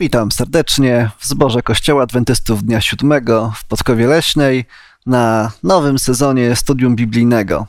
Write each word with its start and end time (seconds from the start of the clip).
Witam 0.00 0.32
serdecznie 0.32 1.10
w 1.18 1.26
zborze 1.26 1.62
Kościoła 1.62 2.02
Adwentystów 2.02 2.64
Dnia 2.64 2.80
Siódmego 2.80 3.52
w 3.56 3.64
Podkowie 3.64 4.06
Leśnej 4.06 4.64
na 5.06 5.52
nowym 5.62 5.98
sezonie 5.98 6.56
studium 6.56 6.96
biblijnego. 6.96 7.66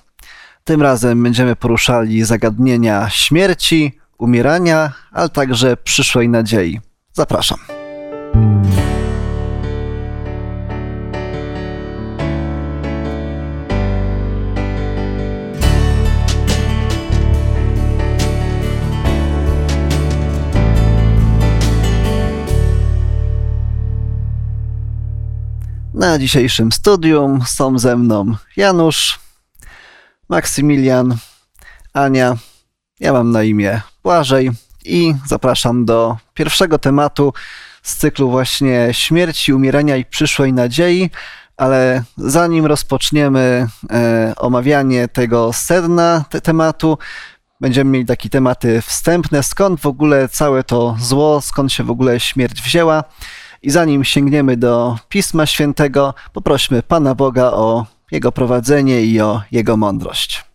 Tym 0.63 0.81
razem 0.81 1.23
będziemy 1.23 1.55
poruszali 1.55 2.23
zagadnienia 2.23 3.09
śmierci, 3.09 3.99
umierania, 4.17 4.91
ale 5.11 5.29
także 5.29 5.77
przyszłej 5.77 6.29
nadziei. 6.29 6.79
Zapraszam. 7.13 7.72
Na 26.03 26.19
dzisiejszym 26.19 26.71
studium 26.71 27.41
są 27.45 27.79
ze 27.79 27.97
mną 27.97 28.35
Janusz, 28.57 29.19
Maksymilian, 30.29 31.17
Ania, 31.93 32.37
ja 32.99 33.13
mam 33.13 33.31
na 33.31 33.43
imię 33.43 33.81
Błażej 34.03 34.51
i 34.85 35.15
zapraszam 35.27 35.85
do 35.85 36.17
pierwszego 36.33 36.79
tematu 36.79 37.33
z 37.83 37.95
cyklu 37.95 38.29
właśnie 38.29 38.87
śmierci, 38.91 39.53
umierania 39.53 39.97
i 39.97 40.05
przyszłej 40.05 40.53
nadziei, 40.53 41.09
ale 41.57 42.03
zanim 42.17 42.65
rozpoczniemy 42.65 43.67
e, 43.91 44.33
omawianie 44.37 45.07
tego 45.07 45.53
sedna 45.53 46.25
te 46.29 46.41
tematu, 46.41 46.97
będziemy 47.61 47.91
mieli 47.91 48.05
takie 48.05 48.29
tematy 48.29 48.81
wstępne, 48.81 49.43
skąd 49.43 49.79
w 49.79 49.85
ogóle 49.85 50.29
całe 50.29 50.63
to 50.63 50.95
zło, 50.99 51.41
skąd 51.41 51.73
się 51.73 51.83
w 51.83 51.91
ogóle 51.91 52.19
śmierć 52.19 52.61
wzięła. 52.61 53.03
I 53.63 53.69
zanim 53.69 54.03
sięgniemy 54.03 54.57
do 54.57 54.97
Pisma 55.09 55.45
Świętego, 55.45 56.13
poprośmy 56.33 56.83
Pana 56.83 57.15
Boga 57.15 57.43
o 57.43 57.85
Jego 58.11 58.31
prowadzenie 58.31 59.01
i 59.01 59.21
o 59.21 59.41
Jego 59.51 59.77
mądrość. 59.77 60.45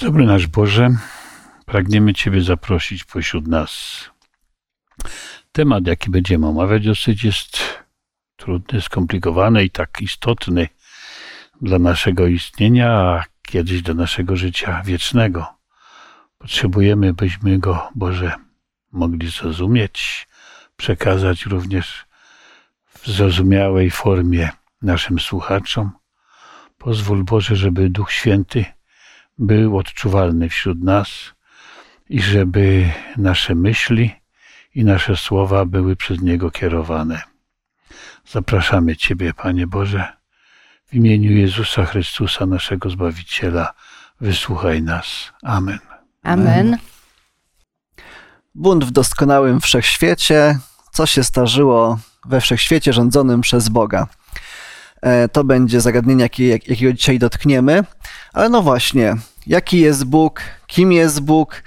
Dobry 0.00 0.26
nasz 0.26 0.46
Boże, 0.46 0.90
pragniemy 1.66 2.14
Ciebie 2.14 2.42
zaprosić 2.42 3.04
pośród 3.04 3.48
nas. 3.48 4.04
Temat, 5.52 5.86
jaki 5.86 6.10
będziemy 6.10 6.46
omawiać, 6.46 6.84
dosyć 6.84 7.24
jest 7.24 7.58
trudny, 8.36 8.80
skomplikowany 8.80 9.64
i 9.64 9.70
tak 9.70 10.00
istotny 10.00 10.68
dla 11.62 11.78
naszego 11.78 12.26
istnienia, 12.26 12.92
a 12.92 13.24
kiedyś 13.42 13.82
do 13.82 13.94
naszego 13.94 14.36
życia 14.36 14.82
wiecznego. 14.84 15.46
Potrzebujemy, 16.38 17.12
byśmy 17.12 17.58
go, 17.58 17.88
Boże, 17.94 18.32
mogli 18.92 19.30
zrozumieć, 19.30 20.26
przekazać 20.76 21.46
również 21.46 22.06
w 22.86 23.06
zrozumiałej 23.08 23.90
formie 23.90 24.50
naszym 24.82 25.18
słuchaczom. 25.18 25.90
Pozwól 26.78 27.24
Boże, 27.24 27.56
żeby 27.56 27.90
Duch 27.90 28.12
Święty 28.12 28.64
był 29.38 29.78
odczuwalny 29.78 30.48
wśród 30.48 30.82
nas 30.82 31.34
i 32.08 32.22
żeby 32.22 32.90
nasze 33.16 33.54
myśli 33.54 34.14
i 34.74 34.84
nasze 34.84 35.16
słowa 35.16 35.64
były 35.64 35.96
przez 35.96 36.20
Niego 36.20 36.50
kierowane. 36.50 37.22
Zapraszamy 38.26 38.96
Ciebie, 38.96 39.34
Panie 39.34 39.66
Boże, 39.66 40.12
w 40.86 40.94
imieniu 40.94 41.32
Jezusa 41.32 41.84
Chrystusa, 41.84 42.46
naszego 42.46 42.90
Zbawiciela, 42.90 43.74
wysłuchaj 44.20 44.82
nas. 44.82 45.32
Amen. 45.42 45.78
Amen. 46.22 46.78
Bunt 48.54 48.84
w 48.84 48.90
doskonałym 48.90 49.60
wszechświecie. 49.60 50.58
Co 50.92 51.06
się 51.06 51.24
starzyło 51.24 51.98
we 52.26 52.40
wszechświecie 52.40 52.92
rządzonym 52.92 53.40
przez 53.40 53.68
Boga? 53.68 54.06
E, 55.02 55.28
To 55.28 55.44
będzie 55.44 55.80
zagadnienie, 55.80 56.22
jakie- 56.22 56.48
jak- 56.48 56.68
jakiego 56.68 56.92
dzisiaj 56.92 57.18
dotkniemy. 57.18 57.84
Ale 58.32 58.48
no 58.48 58.62
właśnie, 58.62 59.16
jaki 59.46 59.78
jest 59.80 60.04
Bóg, 60.04 60.40
kim 60.66 60.92
jest 60.92 61.20
Bóg, 61.20 61.62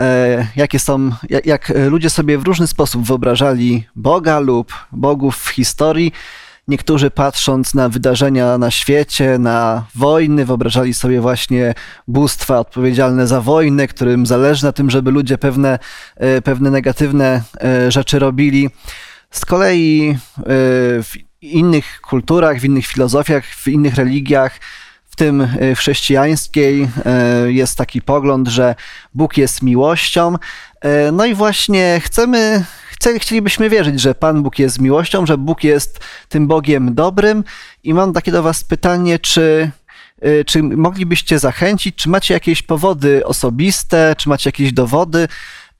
e, 0.00 0.46
jakie 0.56 0.78
są, 0.78 1.10
jak 1.44 1.72
ludzie 1.90 2.10
sobie 2.10 2.38
w 2.38 2.42
różny 2.42 2.66
sposób 2.66 3.02
wyobrażali 3.06 3.86
Boga 3.96 4.38
lub 4.38 4.72
bogów 4.92 5.36
w 5.36 5.48
historii. 5.48 6.12
Niektórzy 6.68 7.10
patrząc 7.10 7.74
na 7.74 7.88
wydarzenia 7.88 8.58
na 8.58 8.70
świecie, 8.70 9.38
na 9.38 9.84
wojny, 9.94 10.44
wyobrażali 10.44 10.94
sobie 10.94 11.20
właśnie 11.20 11.74
bóstwa 12.08 12.58
odpowiedzialne 12.58 13.26
za 13.26 13.40
wojnę, 13.40 13.86
którym 13.86 14.26
zależy 14.26 14.64
na 14.64 14.72
tym, 14.72 14.90
żeby 14.90 15.10
ludzie 15.10 15.38
pewne, 15.38 15.78
e, 16.16 16.42
pewne 16.42 16.70
negatywne 16.70 17.42
e, 17.64 17.90
rzeczy 17.92 18.18
robili. 18.18 18.70
Z 19.30 19.44
kolei 19.44 20.10
e, 20.10 20.16
w 21.02 21.12
innych 21.42 22.00
kulturach, 22.00 22.58
w 22.58 22.64
innych 22.64 22.86
filozofiach, 22.86 23.44
w 23.44 23.68
innych 23.68 23.94
religiach, 23.94 24.60
w 25.04 25.16
tym 25.16 25.48
w 25.74 25.78
chrześcijańskiej, 25.78 26.88
jest 27.46 27.78
taki 27.78 28.02
pogląd, 28.02 28.48
że 28.48 28.74
Bóg 29.14 29.36
jest 29.36 29.62
miłością. 29.62 30.34
No 31.12 31.26
i 31.26 31.34
właśnie 31.34 32.00
chcemy, 32.04 32.64
chce- 32.87 32.87
chcielibyśmy 33.18 33.70
wierzyć, 33.70 34.00
że 34.00 34.14
Pan 34.14 34.42
Bóg 34.42 34.58
jest 34.58 34.80
miłością, 34.80 35.26
że 35.26 35.38
Bóg 35.38 35.64
jest 35.64 36.00
tym 36.28 36.46
Bogiem 36.46 36.94
dobrym. 36.94 37.44
I 37.84 37.94
mam 37.94 38.12
takie 38.12 38.32
do 38.32 38.42
Was 38.42 38.64
pytanie, 38.64 39.18
czy 39.18 39.70
y, 40.24 40.44
czy 40.44 40.62
moglibyście 40.62 41.38
zachęcić, 41.38 41.96
czy 41.96 42.08
macie 42.08 42.34
jakieś 42.34 42.62
powody 42.62 43.26
osobiste, 43.26 44.14
czy 44.18 44.28
macie 44.28 44.48
jakieś 44.48 44.72
dowody, 44.72 45.28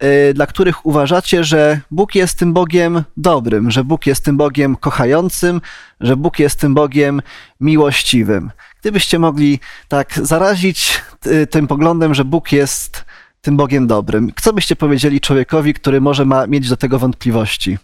y, 0.03 0.34
dla 0.34 0.47
których 0.47 0.87
uważacie, 0.87 1.45
że 1.45 1.81
Bóg 1.91 2.15
jest 2.15 2.39
tym 2.39 2.53
Bogiem 2.53 3.05
dobrym, 3.17 3.71
że 3.71 3.85
Bóg 3.85 4.06
jest 4.06 4.25
tym 4.25 4.37
Bogiem 4.37 4.77
kochającym, 4.77 5.61
że 6.00 6.17
Bóg 6.17 6.39
jest 6.39 6.61
tym 6.61 6.75
Bogiem 6.75 7.23
miłościwym. 7.61 8.50
Gdybyście 8.81 9.19
mogli 9.19 9.61
tak 9.89 10.21
zarazić 10.23 11.00
y, 11.27 11.47
tym 11.47 11.67
poglądem, 11.67 12.15
że 12.15 12.25
Bóg 12.25 12.53
jest 12.53 13.05
tym 13.41 13.56
Bogiem 13.56 13.87
dobrym, 13.87 14.32
co 14.41 14.53
byście 14.53 14.76
powiedzieli 14.76 15.21
człowiekowi, 15.21 15.75
który 15.75 16.00
może 16.00 16.25
ma 16.25 16.47
mieć 16.47 16.69
do 16.69 16.76
tego 16.76 16.99
wątpliwości? 16.99 17.78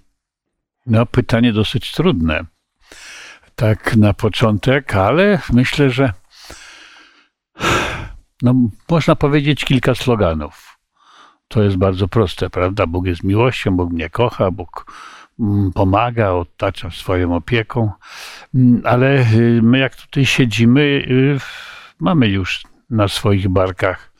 No, 0.87 1.06
pytanie 1.06 1.53
dosyć 1.53 1.92
trudne. 1.92 2.44
Tak 3.54 3.97
na 3.97 4.15
początek, 4.15 4.94
ale 4.94 5.41
myślę, 5.53 5.91
że 5.91 6.12
no, 8.42 8.54
można 8.91 9.16
powiedzieć 9.16 9.65
kilka 9.65 9.94
sloganów. 9.94 10.78
To 11.48 11.62
jest 11.62 11.76
bardzo 11.76 12.09
proste, 12.09 12.50
prawda? 12.50 12.86
Bóg 12.86 13.06
jest 13.06 13.25
miłością, 13.25 13.76
Bóg 13.76 13.92
mnie 13.92 14.10
kocha, 14.10 14.50
Bóg 14.50 14.92
mm, 15.41 15.72
pomaga, 15.72 16.31
otacza 16.31 16.91
swoją 16.91 17.36
opieką. 17.36 17.91
Mm, 18.54 18.82
Ale 18.84 19.26
y, 19.32 19.60
my, 19.62 19.78
jak 19.78 19.97
tutaj 19.97 20.26
siedzimy, 20.26 20.81
y, 20.81 21.38
mamy 22.00 22.28
już 22.28 22.62
na 22.91 23.09
swoich 23.09 23.48
barkach 23.48 24.14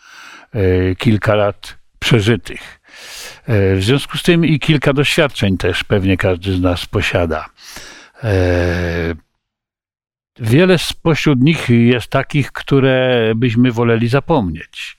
kilka 0.98 1.34
lat 1.34 1.78
przeżytych. 1.98 2.81
E, 3.47 3.76
W 3.76 3.82
związku 3.82 4.19
z 4.19 4.22
tym 4.22 4.44
i 4.44 4.59
kilka 4.59 4.92
doświadczeń 4.92 5.56
też 5.59 5.84
pewnie 5.84 6.16
każdy 6.16 6.53
z 6.53 6.60
nas 6.60 6.87
posiada. 6.87 7.47
E, 8.25 9.14
Wiele 10.38 10.78
spośród 10.78 11.41
nich 11.41 11.69
jest 11.69 12.06
takich, 12.09 12.53
które 12.53 13.32
byśmy 13.37 13.72
woleli 13.72 14.09
zapomnieć, 14.09 14.97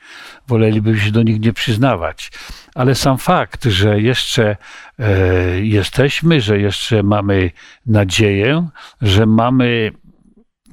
wolelibyśmy 0.47 1.05
się 1.05 1.11
do 1.11 1.23
nich 1.23 1.39
nie 1.39 1.53
przyznawać. 1.53 2.31
Ale 2.75 2.95
sam 2.95 3.17
fakt, 3.17 3.65
że 3.65 4.01
jeszcze 4.01 4.57
e, 4.99 5.61
jesteśmy, 5.61 6.41
że 6.41 6.59
jeszcze 6.59 7.03
mamy 7.03 7.51
nadzieję, 7.85 8.67
że 9.01 9.25
mamy, 9.25 9.91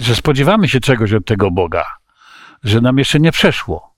że 0.00 0.15
spodziewamy 0.15 0.69
się 0.69 0.81
czegoś 0.81 1.12
od 1.12 1.26
tego 1.26 1.50
Boga, 1.50 1.84
że 2.65 2.81
nam 2.81 2.98
jeszcze 2.98 3.21
nie 3.21 3.32
przeszło. 3.32 3.91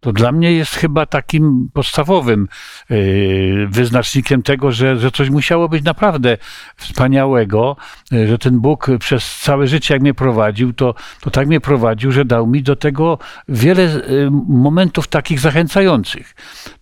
To 0.00 0.12
dla 0.12 0.32
mnie 0.32 0.52
jest 0.52 0.74
chyba 0.74 1.06
takim 1.06 1.70
podstawowym 1.72 2.48
yy, 2.90 3.66
wyznacznikiem 3.70 4.42
tego, 4.42 4.72
że, 4.72 4.96
że 4.96 5.10
coś 5.10 5.30
musiało 5.30 5.68
być 5.68 5.84
naprawdę 5.84 6.38
wspaniałego, 6.76 7.76
yy, 8.10 8.28
że 8.28 8.38
ten 8.38 8.60
Bóg 8.60 8.86
przez 9.00 9.38
całe 9.40 9.66
życie, 9.66 9.94
jak 9.94 10.02
mnie 10.02 10.14
prowadził, 10.14 10.72
to, 10.72 10.94
to 11.20 11.30
tak 11.30 11.46
mnie 11.46 11.60
prowadził, 11.60 12.12
że 12.12 12.24
dał 12.24 12.46
mi 12.46 12.62
do 12.62 12.76
tego 12.76 13.18
wiele 13.48 13.82
yy, 13.82 14.30
momentów 14.48 15.08
takich 15.08 15.40
zachęcających. 15.40 16.34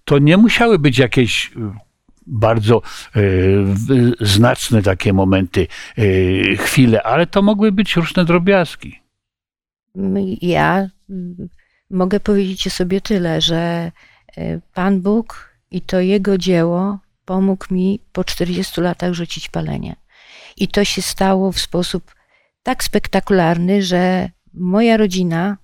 To 0.04 0.19
nie 0.19 0.37
musiały 0.37 0.78
być 0.78 0.98
jakieś 0.98 1.52
bardzo 2.26 2.82
w- 3.14 4.12
znaczne 4.20 4.82
takie 4.82 5.12
momenty, 5.12 5.66
yy, 5.96 6.56
chwile, 6.56 7.02
ale 7.02 7.26
to 7.26 7.42
mogły 7.42 7.72
być 7.72 7.96
różne 7.96 8.25
drobiazgi. 8.25 9.00
Ja 10.42 10.88
mogę 11.90 12.20
powiedzieć 12.20 12.73
sobie 12.73 13.00
tyle, 13.00 13.40
że 13.40 13.93
e, 14.37 14.61
Pan 14.75 15.00
Bóg 15.00 15.55
i 15.70 15.81
to 15.81 16.00
Jego 16.00 16.38
dzieło 16.38 16.99
pomógł 17.25 17.75
mi 17.75 18.00
po 18.12 18.25
40 18.25 18.81
latach 18.81 19.12
rzucić 19.12 19.49
palenie. 19.49 19.96
I 20.56 20.69
to 20.69 20.85
się 20.85 21.02
stało 21.02 21.52
w 21.52 21.61
sposób 21.61 22.14
tak 22.62 22.85
spektakularny, 22.85 23.82
że 23.82 24.31
moja 24.55 24.96
rodzina 24.96 25.56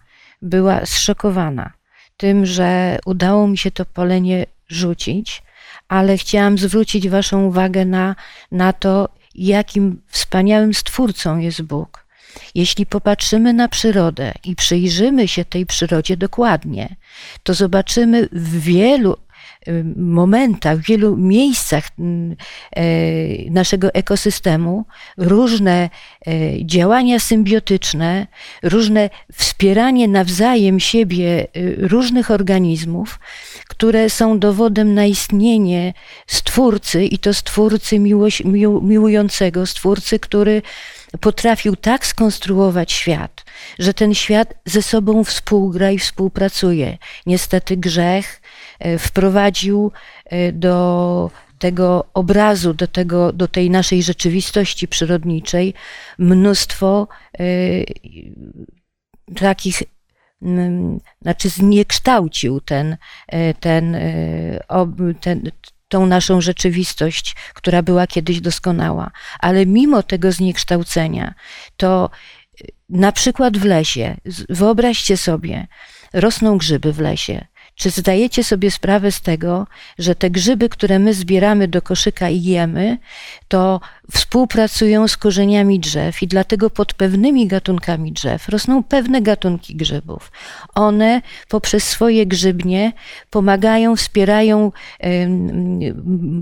była 0.43 0.87
zszokowana 0.87 1.73
tym, 2.17 2.47
że 2.47 2.99
udało 3.07 3.47
mi 3.49 3.59
się 3.59 3.71
to 3.71 3.85
palenie 3.85 4.47
rzucić, 4.69 5.43
ale 5.89 6.19
chciałam 6.19 6.59
zwrócić 6.59 7.09
Waszą 7.09 7.45
uwagę 7.45 7.85
na, 7.85 8.17
na 8.53 8.73
to, 8.73 9.09
jakim 9.35 10.03
wspaniałym 10.09 10.75
stwórcą 10.75 11.39
jest 11.39 11.63
Bóg. 11.63 12.04
Jeśli 12.55 12.87
popatrzymy 12.87 13.53
na 13.53 13.69
przyrodę 13.69 14.33
i 14.45 14.57
przyjrzymy 14.57 15.29
się 15.29 15.45
tej 15.45 15.67
przyrodzie 15.67 16.17
dokładnie, 16.17 16.97
to 17.43 17.55
zobaczymy 17.55 18.29
w 18.33 18.61
wielu 18.61 19.17
momentach, 19.97 20.79
w 20.79 20.87
wielu 20.87 21.17
miejscach 21.17 21.85
mm, 21.99 22.37
e, 22.77 22.85
naszego 23.51 23.95
ekosystemu 23.95 24.85
różne 25.17 25.91
e, 26.27 26.31
działania 26.67 27.21
symbiotyczne, 27.21 28.27
różne 28.63 29.11
wspieranie 29.33 30.09
nawzajem 30.09 30.81
siebie 30.81 31.41
e, 31.41 31.47
różnych 31.89 32.31
organizmów, 32.31 33.21
które 33.69 34.11
są 34.11 34.39
dowodem 34.39 34.95
na 34.95 35.07
istnienie 35.07 35.95
Stwórcy 36.27 37.05
i 37.05 37.19
to 37.19 37.35
Stwórcy 37.35 37.99
miłość, 37.99 38.43
miłującego, 38.83 39.67
Stwórcy, 39.67 40.19
który 40.19 40.63
potrafił 41.21 41.77
tak 41.77 42.07
skonstruować 42.07 42.93
świat, 42.93 43.45
że 43.79 43.95
ten 43.95 44.15
świat 44.15 44.55
ze 44.65 44.83
sobą 44.83 45.25
współgra 45.25 45.91
i 45.91 45.99
współpracuje. 45.99 46.99
Niestety 47.27 47.77
grzech 47.77 48.41
e, 48.79 48.99
wprowadził 48.99 49.93
e, 50.25 50.53
do 50.53 51.31
tego 51.59 52.05
obrazu, 52.15 52.75
do, 52.75 52.87
tego, 52.87 53.33
do 53.33 53.49
tej 53.49 53.71
naszej 53.71 54.03
rzeczywistości 54.03 54.89
przyrodniczej 54.89 55.75
mnóstwo 56.19 57.09
e, 57.39 57.45
takich 59.35 59.83
znaczy 61.23 61.49
zniekształcił 61.49 62.61
ten, 62.61 62.97
ten, 63.61 63.97
ten, 65.21 65.51
tą 65.95 66.07
naszą 66.07 66.41
rzeczywistość, 66.41 67.37
która 67.55 67.83
była 67.83 68.07
kiedyś 68.07 68.41
doskonała. 68.41 69.11
Ale 69.41 69.67
mimo 69.67 70.03
tego 70.03 70.33
zniekształcenia, 70.33 71.35
to 71.77 72.11
y, 72.61 72.67
na 72.89 73.13
przykład 73.13 73.59
w 73.59 73.65
lesie, 73.65 74.17
wyobraźcie 74.49 75.17
sobie, 75.17 75.67
rosną 76.13 76.59
grzyby 76.59 76.93
w 76.93 76.99
lesie. 77.01 77.47
Czy 77.75 77.91
zdajecie 77.91 78.45
sobie 78.45 78.71
sprawę 78.71 79.13
z 79.13 79.21
tego, 79.21 79.67
że 79.99 80.15
te 80.15 80.31
grzyby, 80.31 80.69
które 80.69 80.99
my 80.99 81.15
zbieramy 81.15 81.69
do 81.69 81.83
koszyka 81.83 82.29
i 82.29 82.43
jemy, 82.43 82.99
to 83.49 83.81
współpracują 84.13 85.09
z 85.09 85.17
korzeniami 85.17 85.81
drzew 85.81 86.23
i 86.23 86.27
dlatego 86.27 86.71
pod 86.71 86.95
pewnymi 86.95 87.47
gatunkami 87.47 88.13
drzew 88.13 88.49
rosną 88.49 88.83
pewne 88.83 89.23
gatunki 89.23 89.77
grzybów. 89.77 90.33
One 90.75 91.23
poprzez 91.49 91.85
swoje 91.85 92.27
grzybnie 92.27 92.93
pomagają, 93.31 93.97
wspierają 93.97 94.73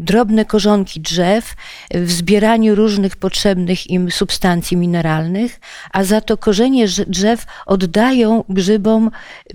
drobne 0.01 0.45
korzonki 0.45 1.01
drzew 1.01 1.55
w 1.91 2.13
zbieraniu 2.13 2.75
różnych 2.75 3.17
potrzebnych 3.17 3.91
im 3.91 4.11
substancji 4.11 4.77
mineralnych, 4.77 5.61
a 5.93 6.05
za 6.05 6.21
to 6.21 6.37
korzenie 6.37 6.87
drzew 7.07 7.47
oddają 7.67 8.45
grzybom 8.49 9.11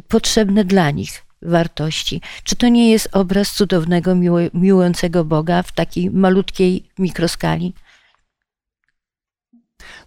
potrzebne 0.08 0.66
dla 0.66 0.92
nich 0.92 1.27
wartości. 1.42 2.22
Czy 2.44 2.56
to 2.56 2.68
nie 2.68 2.92
jest 2.92 3.10
obraz 3.12 3.52
cudownego, 3.52 4.16
miłującego 4.54 5.26
Boga 5.26 5.64
w 5.64 5.72
takiej 5.72 6.12
malutkiej 6.12 6.90
mikroskali? 7.00 7.74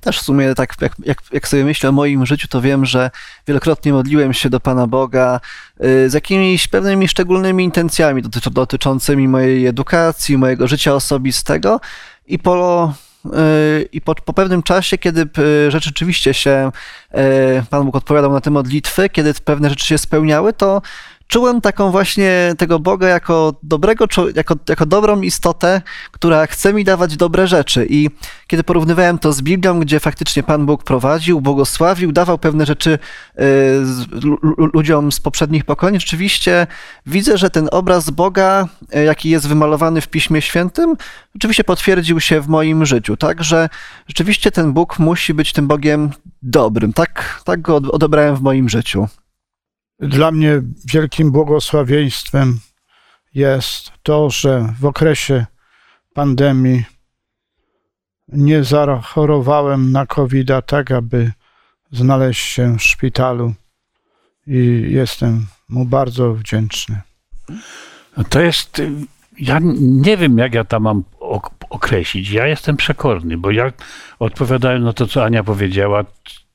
Też 0.00 0.19
w 0.19 0.23
sumie 0.23 0.55
tak 0.55 0.75
jak, 0.81 0.94
jak, 1.05 1.19
jak, 1.32 1.49
sobie 1.49 1.65
myślę 1.65 1.88
o 1.88 1.93
moim 1.93 2.27
życiu, 2.27 2.49
to 2.49 2.61
wiem, 2.61 2.87
że 2.87 3.11
wielokrotnie 3.47 3.93
modliłem 3.93 4.32
się 4.32 4.50
do 4.50 4.61
Pana 4.61 4.87
Boga 4.87 5.41
y, 5.85 6.11
z 6.11 6.15
jakimiś 6.15 6.69
pewnymi 6.69 7.09
szczególnymi 7.09 7.65
intencjami 7.65 8.23
dotyczy, 8.23 8.50
dotyczącymi 8.50 9.29
mojej 9.29 9.67
edukacji, 9.67 10.38
mojego 10.38 10.69
życia 10.69 10.94
osobistego 10.94 11.81
i 12.26 12.38
po 12.38 12.94
y, 13.26 13.88
i 13.93 14.00
po, 14.00 14.15
po, 14.15 14.33
pewnym 14.33 14.62
czasie, 14.62 14.99
kiedy 14.99 15.29
y, 15.38 15.71
rzeczywiście 15.71 16.35
się 16.35 16.73
Pan 17.71 17.85
Bóg 17.85 17.97
odpowiadał 17.97 18.33
na 18.33 18.41
te 18.41 18.50
modlitwy, 18.50 19.09
kiedy 19.09 19.35
pewne 19.35 19.71
rzeczy 19.71 19.87
się 19.87 19.99
spełniały, 19.99 20.53
to 20.53 20.83
czułem 21.31 21.61
taką 21.61 21.91
właśnie 21.91 22.55
tego 22.59 22.79
Boga 22.79 23.09
jako 23.09 23.55
dobrego, 23.62 24.05
jako, 24.35 24.55
jako 24.69 24.87
dobrą 24.87 25.21
istotę, 25.21 25.82
która 26.11 26.47
chce 26.47 26.75
mi 26.75 26.85
dawać 26.85 27.17
dobre 27.17 27.47
rzeczy. 27.47 27.87
I 27.91 28.11
kiedy 28.47 28.65
porównywałem 28.65 29.19
to 29.19 29.32
z 29.32 29.43
Biblią, 29.43 29.81
gdzie 29.81 30.00
faktycznie 30.00 30.43
Pan 30.43 30.67
Bóg 30.67 30.85
prowadził, 30.85 31.41
błogosławił, 31.41 32.12
dawał 32.12 32.38
pewne 32.38 32.67
rzeczy 32.67 32.99
y, 33.38 33.43
ludziom 34.75 35.12
z 35.12 35.21
poprzednich 35.21 35.65
pokoleń, 35.65 36.00
rzeczywiście 36.00 36.67
widzę, 37.06 37.38
że 37.38 37.50
ten 37.50 37.69
obraz 37.73 38.11
Boga, 38.11 38.69
y, 38.97 39.05
jaki 39.05 39.31
jest 39.31 39.49
wymalowany 39.49 40.00
w 40.00 40.09
Piśmie 40.09 40.43
Świętym, 40.43 40.97
rzeczywiście 41.35 41.65
potwierdził 41.65 42.21
się 42.21 42.41
w 42.41 42.49
moim 42.49 42.87
życiu. 42.87 43.17
Także 43.17 43.69
rzeczywiście 44.09 44.50
ten 44.50 44.73
Bóg 44.73 44.99
musi 44.99 45.35
być 45.35 45.53
tym 45.53 45.69
Bogiem 45.69 46.11
dobrym. 46.43 46.93
Tak, 46.93 47.41
tak 47.44 47.61
go 47.61 47.76
odebrałem 47.76 48.37
w 48.37 48.41
moim 48.41 48.69
życiu. 48.69 49.09
Dla 50.00 50.31
mnie 50.31 50.62
wielkim 50.85 51.32
błogosławieństwem 51.32 52.61
jest 53.35 53.93
to, 54.02 54.31
że 54.31 54.75
w 54.81 54.85
okresie 54.87 55.47
pandemii 56.14 56.85
nie 58.29 58.64
zachorowałem 58.64 59.93
na 59.93 60.06
covid 60.06 60.49
tak, 60.67 60.91
aby 60.91 61.32
znaleźć 61.93 62.47
się 62.47 62.79
w 62.79 62.82
szpitalu 62.82 63.55
i 64.47 64.87
jestem 64.91 65.47
mu 65.69 65.85
bardzo 65.85 66.35
wdzięczny. 66.35 67.00
To 68.29 68.41
jest, 68.41 68.82
ja 69.38 69.58
nie 69.81 70.17
wiem, 70.17 70.38
jak 70.38 70.55
ja 70.55 70.64
tam 70.64 70.82
mam 70.82 71.05
określić. 71.70 72.31
Ja 72.31 72.47
jestem 72.47 72.76
przekorny, 72.76 73.38
bo 73.38 73.50
ja 73.50 73.73
odpowiadając 74.19 74.85
na 74.85 74.93
to, 74.93 75.06
co 75.06 75.25
Ania 75.25 75.44
powiedziała, 75.44 76.05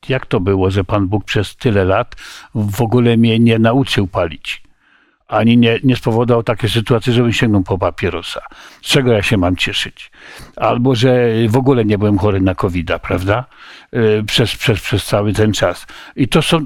jak 0.10 0.26
to 0.26 0.40
było, 0.40 0.72
że 0.72 0.84
Pan 0.84 1.08
Bóg 1.08 1.26
przez 1.26 1.56
tyle 1.56 1.86
lat 1.86 2.16
w 2.56 2.82
ogóle 2.82 3.18
mnie 3.18 3.40
nie 3.40 3.60
nauczył 3.60 4.08
palić? 4.08 4.66
Ani 5.28 5.58
nie, 5.58 5.80
nie 5.84 5.96
spowodował 5.96 6.44
takiej 6.44 6.70
sytuacji, 6.70 7.14
żebym 7.14 7.34
sięgnął 7.34 7.64
po 7.64 7.78
papierosa. 7.78 8.42
Z 8.82 8.88
czego 8.88 9.12
ja 9.12 9.24
się 9.24 9.38
mam 9.38 9.56
cieszyć? 9.56 10.12
Albo, 10.56 10.96
że 10.96 11.30
w 11.48 11.58
ogóle 11.58 11.86
nie 11.86 11.98
byłem 11.98 12.18
chory 12.18 12.42
na 12.42 12.56
covid 12.56 12.92
prawda? 13.02 13.46
Y, 13.94 14.24
przez, 14.24 14.56
przez, 14.56 14.82
przez 14.82 15.06
cały 15.06 15.34
ten 15.34 15.54
czas. 15.54 15.88
I 16.16 16.28
to 16.28 16.42
są, 16.42 16.66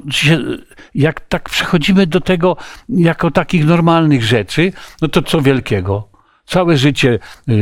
jak 0.96 1.20
tak 1.20 1.50
przechodzimy 1.50 2.08
do 2.08 2.22
tego 2.22 2.58
jako 2.90 3.32
takich 3.32 3.66
normalnych 3.66 4.24
rzeczy, 4.24 4.74
no 5.02 5.08
to 5.08 5.22
co 5.22 5.42
wielkiego? 5.42 6.10
Całe 6.50 6.78
życie 6.78 7.20
y, 7.50 7.54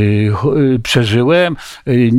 y, 0.76 0.80
przeżyłem, 0.84 1.56
y, 1.88 2.12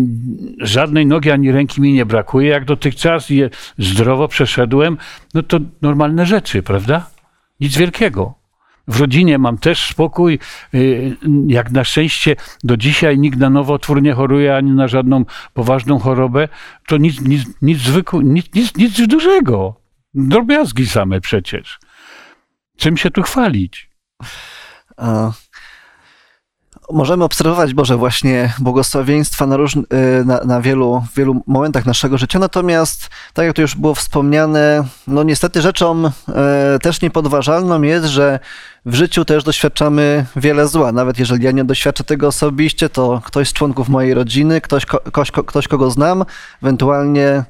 żadnej 0.61 1.07
nogi 1.07 1.31
ani 1.31 1.53
ręki 1.53 1.81
mi 1.81 1.93
nie 1.93 2.07
brakuje, 2.07 2.49
jak 2.49 2.65
dotychczas 2.65 3.31
je 3.31 3.51
zdrowo 3.79 4.29
przeszedłem, 4.29 4.99
no 5.35 5.43
to 5.43 5.59
normalne 5.83 6.27
rzeczy, 6.27 6.63
prawda? 6.63 7.11
Nic 7.61 7.77
wielkiego. 7.77 8.35
W 8.89 9.01
rodzinie 9.01 9.39
mam 9.39 9.59
też 9.59 9.91
spokój. 9.91 10.39
Jak 11.47 11.71
na 11.71 11.85
szczęście 11.85 12.37
do 12.65 12.77
dzisiaj 12.77 13.19
nikt 13.19 13.39
na 13.39 13.51
nowotwór 13.51 14.03
nie 14.03 14.13
choruje 14.13 14.57
ani 14.57 14.71
na 14.71 14.89
żadną 14.89 15.25
poważną 15.55 15.99
chorobę, 15.99 16.49
to 16.87 16.97
nic, 16.97 17.21
nic, 17.21 17.43
nic 17.63 17.79
zwykłego, 17.79 18.29
nic, 18.29 18.47
nic, 18.55 18.77
nic 18.77 19.07
dużego. 19.07 19.81
Drobiazgi 20.15 20.87
same 20.87 21.21
przecież. 21.21 21.79
Czym 22.77 22.97
się 22.97 23.11
tu 23.11 23.23
chwalić? 23.23 23.91
A 24.97 25.33
możemy 26.93 27.25
obserwować 27.25 27.75
Boże 27.75 27.97
właśnie 27.97 28.53
błogosławieństwa 28.59 29.47
na, 29.47 29.57
y, 29.57 30.25
na, 30.25 30.41
na 30.45 30.61
wielu, 30.61 31.05
wielu 31.17 31.43
momentach 31.47 31.87
naszego 31.87 32.19
życia, 32.19 32.39
natomiast 32.39 33.09
tak 33.35 33.47
jak 33.47 33.57
to 33.57 33.63
już 33.63 33.75
było 33.75 33.95
wspomniane, 33.95 34.85
no 35.07 35.23
niestety 35.23 35.63
rzeczą 35.63 36.05
e, 36.05 36.79
też 36.83 37.03
niepodważalną 37.03 37.83
jest, 37.83 38.07
że 38.07 38.39
w 38.87 38.95
życiu 38.95 39.25
też 39.25 39.45
doświadczamy 39.45 40.27
wiele 40.37 40.69
zła. 40.69 40.93
Nawet 40.93 41.19
jeżeli 41.19 41.45
ja 41.45 41.51
nie 41.51 41.65
doświadczę 41.65 42.05
tego 42.05 42.27
osobiście, 42.27 42.89
to 42.89 43.23
ktoś 43.25 43.49
z 43.49 43.53
członków 43.53 43.89
mojej 43.89 44.15
rodziny, 44.15 44.61
ktoś, 44.61 44.87
ktoś, 44.87 45.31
ktoś 45.31 45.69
kogo 45.69 45.91
znam, 45.91 46.25
ewentualnie 46.63 47.27
e, 47.27 47.45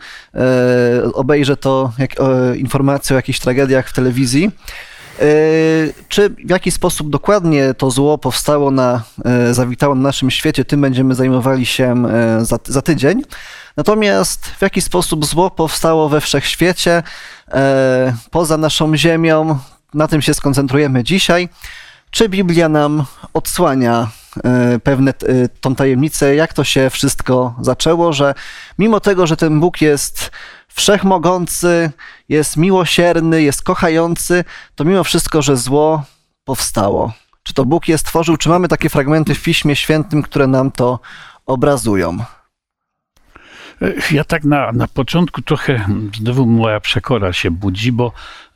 obejrzę 1.14 1.56
to 1.56 1.92
jak, 1.98 2.10
e, 2.20 2.56
informacje 2.56 3.16
o 3.16 3.18
jakichś 3.18 3.38
tragediach 3.38 3.88
w 3.88 3.92
telewizji. 3.92 4.50
E, 5.20 5.24
czy 6.08 6.30
w 6.30 6.50
jaki 6.50 6.70
sposób 6.70 7.10
dokładnie 7.10 7.74
to 7.74 7.90
zło 7.90 8.18
powstało 8.18 8.70
na, 8.70 9.02
e, 9.24 9.54
zawitało 9.54 9.94
na 9.94 10.02
naszym 10.02 10.30
świecie, 10.30 10.64
tym 10.64 10.80
będziemy 10.80 11.14
zajmowali 11.14 11.66
się 11.66 12.06
e, 12.06 12.44
za, 12.44 12.58
za 12.64 12.82
tydzień. 12.82 13.22
Natomiast 13.76 14.46
w 14.46 14.62
jaki 14.62 14.80
sposób 14.80 15.24
zło 15.24 15.50
powstało 15.50 16.08
we 16.08 16.20
wszechświecie, 16.20 17.02
poza 18.30 18.56
naszą 18.56 18.96
Ziemią, 18.96 19.58
na 19.94 20.08
tym 20.08 20.22
się 20.22 20.34
skoncentrujemy 20.34 21.04
dzisiaj. 21.04 21.48
Czy 22.10 22.28
Biblia 22.28 22.68
nam 22.68 23.04
odsłania 23.34 24.08
pewne 24.82 25.14
tą 25.60 25.74
tajemnicę, 25.74 26.34
jak 26.34 26.52
to 26.52 26.64
się 26.64 26.90
wszystko 26.90 27.54
zaczęło, 27.60 28.12
że 28.12 28.34
mimo 28.78 29.00
tego, 29.00 29.26
że 29.26 29.36
ten 29.36 29.60
Bóg 29.60 29.80
jest 29.80 30.30
wszechmogący, 30.68 31.90
jest 32.28 32.56
miłosierny, 32.56 33.42
jest 33.42 33.62
kochający, 33.62 34.44
to 34.74 34.84
mimo 34.84 35.04
wszystko, 35.04 35.42
że 35.42 35.56
zło 35.56 36.04
powstało. 36.44 37.12
Czy 37.42 37.54
to 37.54 37.64
Bóg 37.64 37.88
je 37.88 37.98
stworzył, 37.98 38.36
czy 38.36 38.48
mamy 38.48 38.68
takie 38.68 38.88
fragmenty 38.88 39.34
w 39.34 39.42
Piśmie 39.42 39.76
Świętym, 39.76 40.22
które 40.22 40.46
nam 40.46 40.70
to 40.70 41.00
obrazują? 41.46 42.18
Ja 44.10 44.24
tak 44.24 44.44
na, 44.44 44.72
na 44.72 44.88
początku 44.88 45.42
trochę 45.42 45.86
znowu 46.18 46.46
moja 46.46 46.80
przekora 46.80 47.32
się 47.32 47.50
budzi, 47.50 47.92
bo 47.92 48.12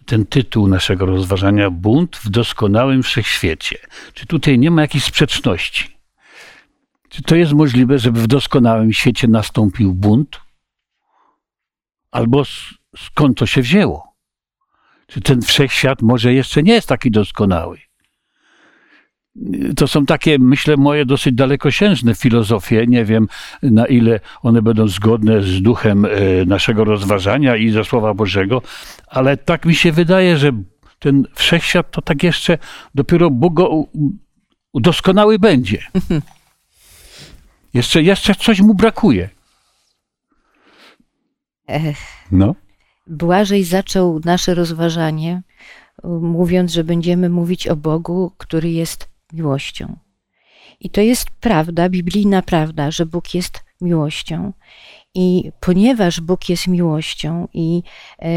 ten 0.07 0.27
tytuł 0.27 0.69
naszego 0.69 1.07
rozważania 1.07 1.71
Bunt 1.71 2.17
w 2.17 2.31
doskonałym 2.31 3.03
wszechświecie. 3.03 3.79
Czy 4.15 4.27
tutaj 4.27 4.59
nie 4.59 4.71
ma 4.71 4.83
jakiejś 4.83 5.05
sprzeczności? 5.05 5.97
Czy 7.09 7.23
to 7.23 7.37
jest 7.37 7.53
możliwe, 7.53 7.99
żeby 7.99 8.23
w 8.23 8.27
doskonałym 8.27 8.93
świecie 8.93 9.29
nastąpił 9.29 9.95
bunt? 9.95 10.41
Albo 12.11 12.43
skąd 12.97 13.39
to 13.39 13.47
się 13.47 13.63
wzięło? 13.63 14.15
Czy 15.07 15.21
ten 15.21 15.43
wszechświat 15.43 16.03
może 16.03 16.33
jeszcze 16.33 16.63
nie 16.63 16.73
jest 16.73 16.89
taki 16.89 17.11
doskonały? 17.11 17.79
To 19.77 19.89
są 19.89 20.07
takie, 20.07 20.39
myślę, 20.39 20.77
moje 20.77 21.07
dosyć 21.07 21.35
dalekosiężne 21.35 22.15
filozofie. 22.15 22.87
Nie 22.87 23.05
wiem, 23.05 23.29
na 23.63 23.87
ile 23.87 24.21
one 24.43 24.63
będą 24.63 24.89
zgodne 24.89 25.43
z 25.43 25.63
duchem 25.63 26.05
e, 26.05 26.09
naszego 26.47 26.85
rozważania 26.85 27.57
i 27.57 27.71
ze 27.71 27.85
Słowa 27.85 28.15
Bożego, 28.15 28.63
ale 29.07 29.37
tak 29.37 29.65
mi 29.65 29.75
się 29.75 29.93
wydaje, 29.93 30.39
że 30.39 30.53
ten 30.99 31.27
wszechświat 31.35 31.91
to 31.91 32.03
tak 32.03 32.23
jeszcze 32.23 32.59
dopiero 32.95 33.31
Bóg 33.31 33.55
go 33.55 33.85
udoskonały 34.73 35.39
będzie. 35.39 35.79
Jeszcze, 37.75 38.03
jeszcze 38.03 38.35
coś 38.35 38.61
mu 38.61 38.75
brakuje. 38.75 39.29
No. 42.33 42.55
Błażej 43.07 43.65
zaczął 43.65 44.21
nasze 44.25 44.55
rozważanie, 44.55 45.43
mówiąc, 46.05 46.73
że 46.73 46.85
będziemy 46.85 47.29
mówić 47.29 47.69
o 47.69 47.77
Bogu, 47.77 48.33
który 48.39 48.71
jest 48.71 49.12
miłością. 49.33 49.97
I 50.81 50.91
to 50.91 51.01
jest 51.01 51.31
prawda, 51.31 51.89
biblijna 51.89 52.43
prawda, 52.43 52.91
że 52.91 53.07
Bóg 53.07 53.35
jest 53.35 53.65
miłością. 53.81 54.53
I 55.15 55.53
ponieważ 55.61 56.21
Bóg 56.21 56.49
jest 56.49 56.67
miłością 56.67 57.49
i 57.55 57.83
e, 58.19 58.29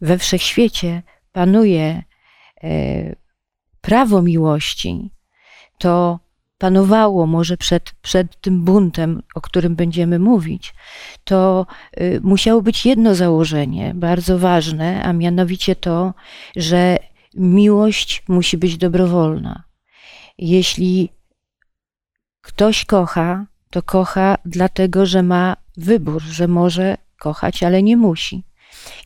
we 0.00 0.18
wszechświecie 0.18 1.02
panuje 1.32 2.02
e, 2.64 3.16
prawo 3.80 4.22
miłości, 4.22 5.10
to 5.78 6.18
panowało 6.58 7.26
może 7.26 7.56
przed, 7.56 7.92
przed 8.02 8.40
tym 8.40 8.64
buntem, 8.64 9.22
o 9.34 9.40
którym 9.40 9.76
będziemy 9.76 10.18
mówić, 10.18 10.74
to 11.24 11.66
y, 12.00 12.20
musiało 12.22 12.62
być 12.62 12.86
jedno 12.86 13.14
założenie, 13.14 13.92
bardzo 13.94 14.38
ważne, 14.38 15.02
a 15.02 15.12
mianowicie 15.12 15.76
to, 15.76 16.14
że 16.56 16.98
miłość 17.34 18.22
musi 18.28 18.56
być 18.58 18.76
dobrowolna. 18.76 19.65
Jeśli 20.38 21.08
ktoś 22.42 22.84
kocha, 22.84 23.46
to 23.70 23.82
kocha 23.82 24.38
dlatego, 24.44 25.06
że 25.06 25.22
ma 25.22 25.56
wybór, 25.76 26.22
że 26.22 26.48
może 26.48 26.96
kochać, 27.18 27.62
ale 27.62 27.82
nie 27.82 27.96
musi. 27.96 28.44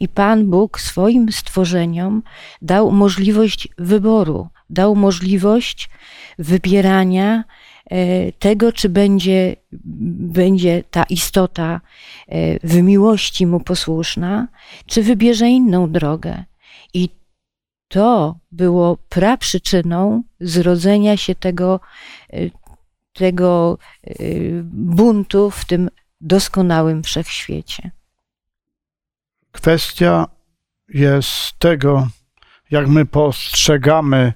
I 0.00 0.08
Pan 0.08 0.50
Bóg 0.50 0.80
swoim 0.80 1.32
stworzeniom 1.32 2.22
dał 2.62 2.90
możliwość 2.90 3.68
wyboru, 3.78 4.48
dał 4.70 4.96
możliwość 4.96 5.90
wybierania 6.38 7.44
e, 7.90 8.32
tego, 8.32 8.72
czy 8.72 8.88
będzie, 8.88 9.56
będzie 10.34 10.84
ta 10.90 11.02
istota 11.02 11.80
e, 12.28 12.68
w 12.68 12.82
miłości 12.82 13.46
mu 13.46 13.60
posłuszna, 13.60 14.48
czy 14.86 15.02
wybierze 15.02 15.48
inną 15.48 15.90
drogę. 15.90 16.44
I 16.94 17.08
to 17.90 18.38
było 18.52 18.96
praprzyczyną 19.08 20.22
zrodzenia 20.40 21.16
się 21.16 21.34
tego, 21.34 21.80
e, 22.32 22.36
tego 23.12 23.78
buntu 24.72 25.50
w 25.50 25.64
tym 25.64 25.90
doskonałym 26.20 27.02
wszechświecie. 27.02 27.90
Kwestia 29.52 30.26
jest 30.88 31.58
tego, 31.58 32.08
jak 32.70 32.88
my 32.88 33.06
postrzegamy 33.06 34.32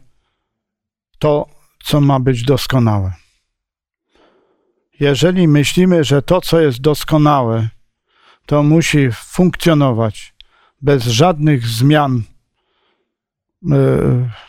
to, 1.18 1.46
co 1.84 2.00
ma 2.00 2.20
być 2.20 2.42
doskonałe. 2.42 3.12
Jeżeli 5.00 5.49
myślimy, 5.49 6.04
że 6.04 6.23
to, 6.23 6.40
co 6.40 6.61
jest 6.61 6.80
doskonałe, 6.80 7.68
to 8.46 8.62
musi 8.62 9.08
funkcjonować 9.12 10.34
bez 10.82 11.04
żadnych 11.04 11.66
zmian 11.66 12.23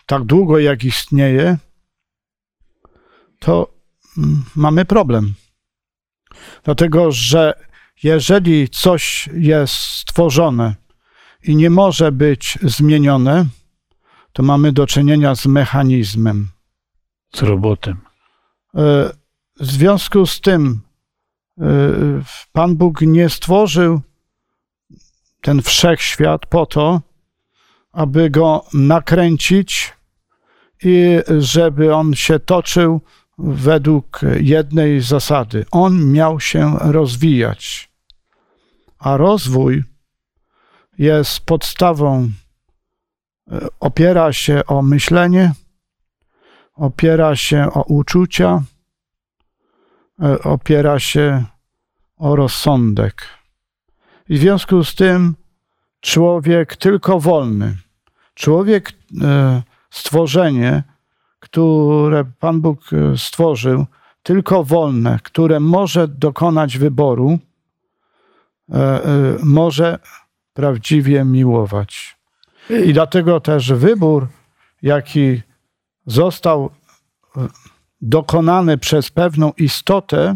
tak 0.05 0.24
długo, 0.24 0.60
jak 0.60 0.84
istnieje, 0.84 1.57
to 3.39 3.74
yy, 4.17 4.24
mamy 4.55 4.86
problem. 4.86 5.34
Dlatego, 6.63 7.12
że 7.12 7.53
jeżeli 8.03 8.69
coś 8.69 9.29
jest 9.34 9.74
stworzone 9.74 10.75
i 11.43 11.55
nie 11.55 11.69
może 11.69 12.12
być 12.12 12.60
zmienione, 12.62 13.45
to 14.34 14.43
mamy 14.43 14.72
do 14.72 14.88
czynienia 14.88 15.36
z 15.36 15.45
mechanizmem. 15.45 16.50
Z 17.36 17.41
robotem. 17.41 17.98
E, 18.75 19.12
w 19.60 19.65
związku 19.65 20.25
z 20.25 20.41
tym, 20.41 20.81
e, 21.60 21.63
Pan 22.51 22.75
Bóg 22.75 23.01
nie 23.01 23.29
stworzył 23.29 24.01
ten 25.41 25.62
wszechświat 25.62 26.45
po 26.45 26.65
to, 26.65 27.01
aby 27.95 28.29
go 28.29 28.65
nakręcić 28.73 29.93
i 30.83 31.19
żeby 31.39 31.95
on 31.95 32.13
się 32.13 32.39
toczył 32.39 33.01
według 33.37 34.21
jednej 34.39 35.01
zasady. 35.01 35.65
On 35.71 36.11
miał 36.11 36.39
się 36.39 36.77
rozwijać, 36.79 37.91
a 38.99 39.17
rozwój 39.17 39.83
jest 40.97 41.39
podstawą, 41.39 42.29
opiera 43.79 44.33
się 44.33 44.65
o 44.67 44.81
myślenie, 44.81 45.51
opiera 46.73 47.35
się 47.35 47.73
o 47.73 47.83
uczucia, 47.83 48.63
opiera 50.43 50.99
się 50.99 51.45
o 52.17 52.35
rozsądek. 52.35 53.27
I 54.29 54.37
w 54.37 54.39
związku 54.39 54.83
z 54.83 54.95
tym 54.95 55.35
człowiek 56.01 56.75
tylko 56.75 57.19
wolny, 57.19 57.77
człowiek, 58.36 58.94
e, 59.22 59.63
stworzenie, 59.89 60.84
które 61.39 62.25
Pan 62.39 62.62
Bóg 62.62 62.80
e, 62.94 63.18
stworzył, 63.18 63.86
tylko 64.24 64.63
wolne, 64.63 65.20
które 65.24 65.60
może 65.60 66.08
dokonać 66.08 66.77
wyboru, 66.77 67.39
może 69.44 70.00
prawdziwie 70.54 71.25
miłować. 71.25 72.18
I 72.70 72.94
dlatego 72.94 73.39
też 73.39 73.74
wybór, 73.74 74.27
jaki 74.82 75.42
został 76.06 76.70
e, 77.38 77.48
dokonany 78.01 78.77
przez 78.77 79.10
pewną 79.10 79.51
istotę, 79.58 80.36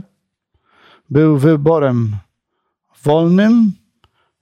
był 1.10 1.38
wyborem 1.38 2.16
wolnym, 3.04 3.72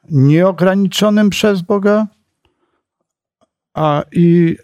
nieograniczonym 0.10 1.30
przez 1.30 1.62
Boga, 1.62 2.08
a 3.77 4.03
i 4.12 4.57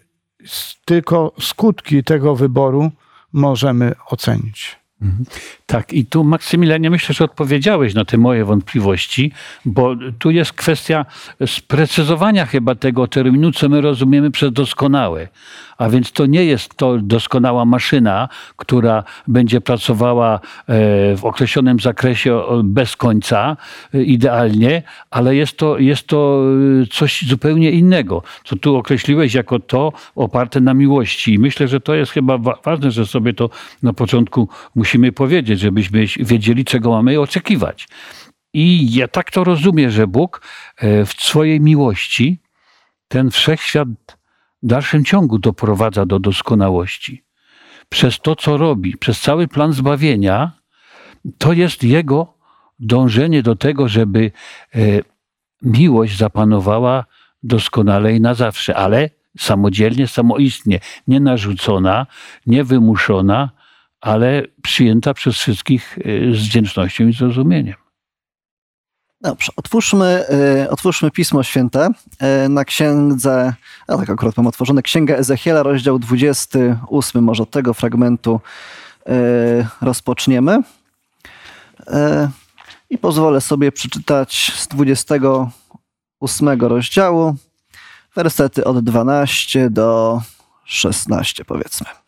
tylko 0.84 1.32
skutki 1.40 2.04
tego 2.04 2.36
wyboru 2.36 2.90
możemy 3.32 3.94
ocenić. 4.06 4.83
Mhm. 5.02 5.24
Tak, 5.66 5.92
i 5.92 6.06
tu 6.06 6.24
Maksymilianie 6.24 6.90
myślę, 6.90 7.14
że 7.14 7.24
odpowiedziałeś 7.24 7.94
na 7.94 8.04
te 8.04 8.18
moje 8.18 8.44
wątpliwości, 8.44 9.32
bo 9.64 9.96
tu 10.18 10.30
jest 10.30 10.52
kwestia 10.52 11.06
sprecyzowania 11.46 12.46
chyba 12.46 12.74
tego 12.74 13.06
terminu, 13.06 13.52
co 13.52 13.68
my 13.68 13.80
rozumiemy 13.80 14.30
przez 14.30 14.52
doskonałe. 14.52 15.28
A 15.78 15.88
więc 15.88 16.12
to 16.12 16.26
nie 16.26 16.44
jest 16.44 16.74
to 16.76 16.98
doskonała 16.98 17.64
maszyna, 17.64 18.28
która 18.56 19.04
będzie 19.28 19.60
pracowała 19.60 20.34
e, 20.34 20.40
w 21.16 21.24
określonym 21.24 21.80
zakresie 21.80 22.42
bez 22.64 22.96
końca, 22.96 23.56
e, 23.94 24.02
idealnie, 24.02 24.82
ale 25.10 25.36
jest 25.36 25.56
to, 25.56 25.78
jest 25.78 26.06
to 26.06 26.44
e, 26.82 26.86
coś 26.86 27.22
zupełnie 27.22 27.70
innego, 27.70 28.22
co 28.44 28.56
tu 28.56 28.76
określiłeś 28.76 29.34
jako 29.34 29.58
to 29.58 29.92
oparte 30.14 30.60
na 30.60 30.74
miłości. 30.74 31.34
I 31.34 31.38
myślę, 31.38 31.68
że 31.68 31.80
to 31.80 31.94
jest 31.94 32.12
chyba 32.12 32.38
ważne, 32.38 32.90
że 32.90 33.06
sobie 33.06 33.34
to 33.34 33.50
na 33.82 33.92
początku 33.92 34.48
musimy 34.74 34.93
powiedzieć, 35.12 35.60
żebyśmy 35.60 36.06
wiedzieli, 36.20 36.64
czego 36.64 36.90
mamy 36.90 37.20
oczekiwać. 37.20 37.88
I 38.52 38.94
ja 38.94 39.08
tak 39.08 39.30
to 39.30 39.44
rozumiem, 39.44 39.90
że 39.90 40.06
Bóg 40.06 40.42
w 40.82 41.12
swojej 41.18 41.60
miłości 41.60 42.40
ten 43.08 43.30
wszechświat 43.30 43.88
w 44.62 44.66
dalszym 44.66 45.04
ciągu 45.04 45.38
doprowadza 45.38 46.06
do 46.06 46.18
doskonałości. 46.18 47.24
Przez 47.88 48.20
to, 48.20 48.36
co 48.36 48.56
robi, 48.56 48.96
przez 48.96 49.20
cały 49.20 49.48
plan 49.48 49.72
zbawienia, 49.72 50.52
to 51.38 51.52
jest 51.52 51.84
jego 51.84 52.34
dążenie 52.78 53.42
do 53.42 53.56
tego, 53.56 53.88
żeby 53.88 54.30
e, 54.74 54.78
miłość 55.62 56.18
zapanowała 56.18 57.04
doskonale 57.42 58.16
i 58.16 58.20
na 58.20 58.34
zawsze. 58.34 58.76
Ale 58.76 59.10
samodzielnie, 59.38 60.06
samoistnie, 60.06 60.80
nie 61.08 61.20
narzucona, 61.20 62.06
nie 62.46 62.64
wymuszona, 62.64 63.50
ale 64.04 64.42
przyjęta 64.62 65.14
przez 65.14 65.34
wszystkich 65.34 65.98
y, 65.98 66.30
z 66.34 66.38
wdzięcznością 66.38 67.06
i 67.06 67.12
zrozumieniem. 67.12 67.74
Dobrze, 69.20 69.52
otwórzmy, 69.56 70.24
y, 70.64 70.70
otwórzmy 70.70 71.10
Pismo 71.10 71.42
Święte 71.42 71.88
y, 72.44 72.48
na 72.48 72.64
księdze, 72.64 73.54
a 73.88 73.96
tak 73.96 74.10
akurat 74.10 74.36
mam 74.36 74.46
otworzone, 74.46 74.82
Księga 74.82 75.14
Ezechiela, 75.14 75.62
rozdział 75.62 75.98
28, 75.98 77.24
może 77.24 77.42
od 77.42 77.50
tego 77.50 77.74
fragmentu 77.74 78.40
rozpoczniemy. 79.80 80.62
I 82.90 82.98
pozwolę 82.98 83.40
sobie 83.40 83.72
przeczytać 83.72 84.52
z 84.56 84.68
28 84.68 86.60
rozdziału, 86.60 87.36
wersety 88.16 88.64
od 88.64 88.84
12 88.84 89.70
do 89.70 90.22
16, 90.64 91.44
powiedzmy. 91.44 92.03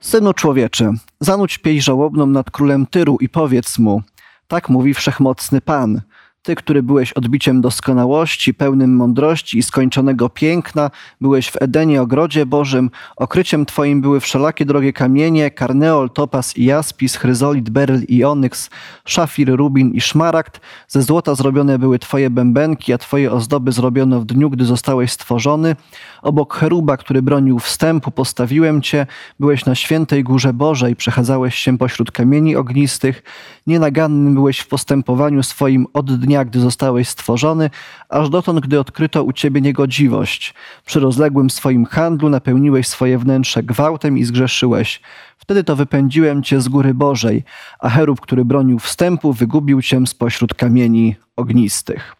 Synu 0.00 0.32
człowieczy, 0.32 0.90
zanudź 1.20 1.58
piej 1.58 1.82
żałobną 1.82 2.26
nad 2.26 2.50
królem 2.50 2.86
Tyru 2.86 3.16
i 3.20 3.28
powiedz 3.28 3.78
mu, 3.78 4.02
tak 4.48 4.68
mówi 4.68 4.94
wszechmocny 4.94 5.60
Pan– 5.60 6.00
ty, 6.42 6.54
który 6.54 6.82
byłeś 6.82 7.12
odbiciem 7.12 7.60
doskonałości, 7.60 8.54
pełnym 8.54 8.96
mądrości 8.96 9.58
i 9.58 9.62
skończonego 9.62 10.28
piękna, 10.28 10.90
byłeś 11.20 11.48
w 11.48 11.62
Edenie, 11.62 12.02
ogrodzie 12.02 12.46
Bożym, 12.46 12.90
okryciem 13.16 13.66
twoim 13.66 14.00
były 14.00 14.20
wszelakie 14.20 14.64
drogie 14.64 14.92
kamienie, 14.92 15.50
karneol, 15.50 16.10
topas 16.10 16.56
i 16.56 16.64
jaspis, 16.64 17.16
chryzolit, 17.16 17.70
beryl 17.70 18.02
i 18.08 18.24
onyks, 18.24 18.70
szafir, 19.04 19.56
rubin 19.56 19.90
i 19.90 20.00
szmaragd. 20.00 20.60
Ze 20.88 21.02
złota 21.02 21.34
zrobione 21.34 21.78
były 21.78 21.98
twoje 21.98 22.30
bębenki, 22.30 22.92
a 22.92 22.98
twoje 22.98 23.32
ozdoby 23.32 23.72
zrobiono 23.72 24.20
w 24.20 24.24
dniu, 24.24 24.50
gdy 24.50 24.64
zostałeś 24.64 25.12
stworzony. 25.12 25.76
Obok 26.22 26.54
cheruba, 26.54 26.96
który 26.96 27.22
bronił 27.22 27.58
wstępu, 27.58 28.10
postawiłem 28.10 28.82
cię. 28.82 29.06
Byłeś 29.40 29.66
na 29.66 29.74
świętej 29.74 30.24
górze 30.24 30.52
Bożej, 30.52 30.96
przechadzałeś 30.96 31.54
się 31.54 31.78
pośród 31.78 32.12
kamieni 32.12 32.56
ognistych. 32.56 33.22
Nienagannym 33.68 34.34
byłeś 34.34 34.58
w 34.58 34.68
postępowaniu 34.68 35.42
swoim 35.42 35.86
od 35.92 36.20
dnia, 36.20 36.44
gdy 36.44 36.60
zostałeś 36.60 37.08
stworzony, 37.08 37.70
aż 38.08 38.30
dotąd, 38.30 38.60
gdy 38.60 38.80
odkryto 38.80 39.24
u 39.24 39.32
ciebie 39.32 39.60
niegodziwość. 39.60 40.54
Przy 40.86 41.00
rozległym 41.00 41.50
swoim 41.50 41.84
handlu 41.84 42.28
napełniłeś 42.28 42.88
swoje 42.88 43.18
wnętrze 43.18 43.62
gwałtem 43.62 44.18
i 44.18 44.24
zgrzeszyłeś. 44.24 45.00
Wtedy 45.38 45.64
to 45.64 45.76
wypędziłem 45.76 46.42
cię 46.42 46.60
z 46.60 46.68
góry 46.68 46.94
Bożej, 46.94 47.44
a 47.78 47.88
cherub, 47.88 48.20
który 48.20 48.44
bronił 48.44 48.78
wstępu, 48.78 49.32
wygubił 49.32 49.82
cię 49.82 50.06
spośród 50.06 50.54
kamieni 50.54 51.16
ognistych. 51.36 52.16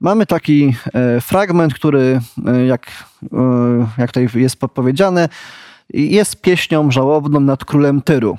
Mamy 0.00 0.26
taki 0.26 0.74
e, 0.94 1.20
fragment, 1.20 1.74
który, 1.74 2.20
e, 2.46 2.66
jak, 2.66 2.86
e, 3.32 3.86
jak 3.98 4.12
tutaj 4.12 4.28
jest 4.34 4.60
podpowiedziane, 4.60 5.28
jest 5.94 6.40
pieśnią 6.40 6.90
żałobną 6.90 7.40
nad 7.40 7.64
królem 7.64 8.02
Tyru. 8.02 8.38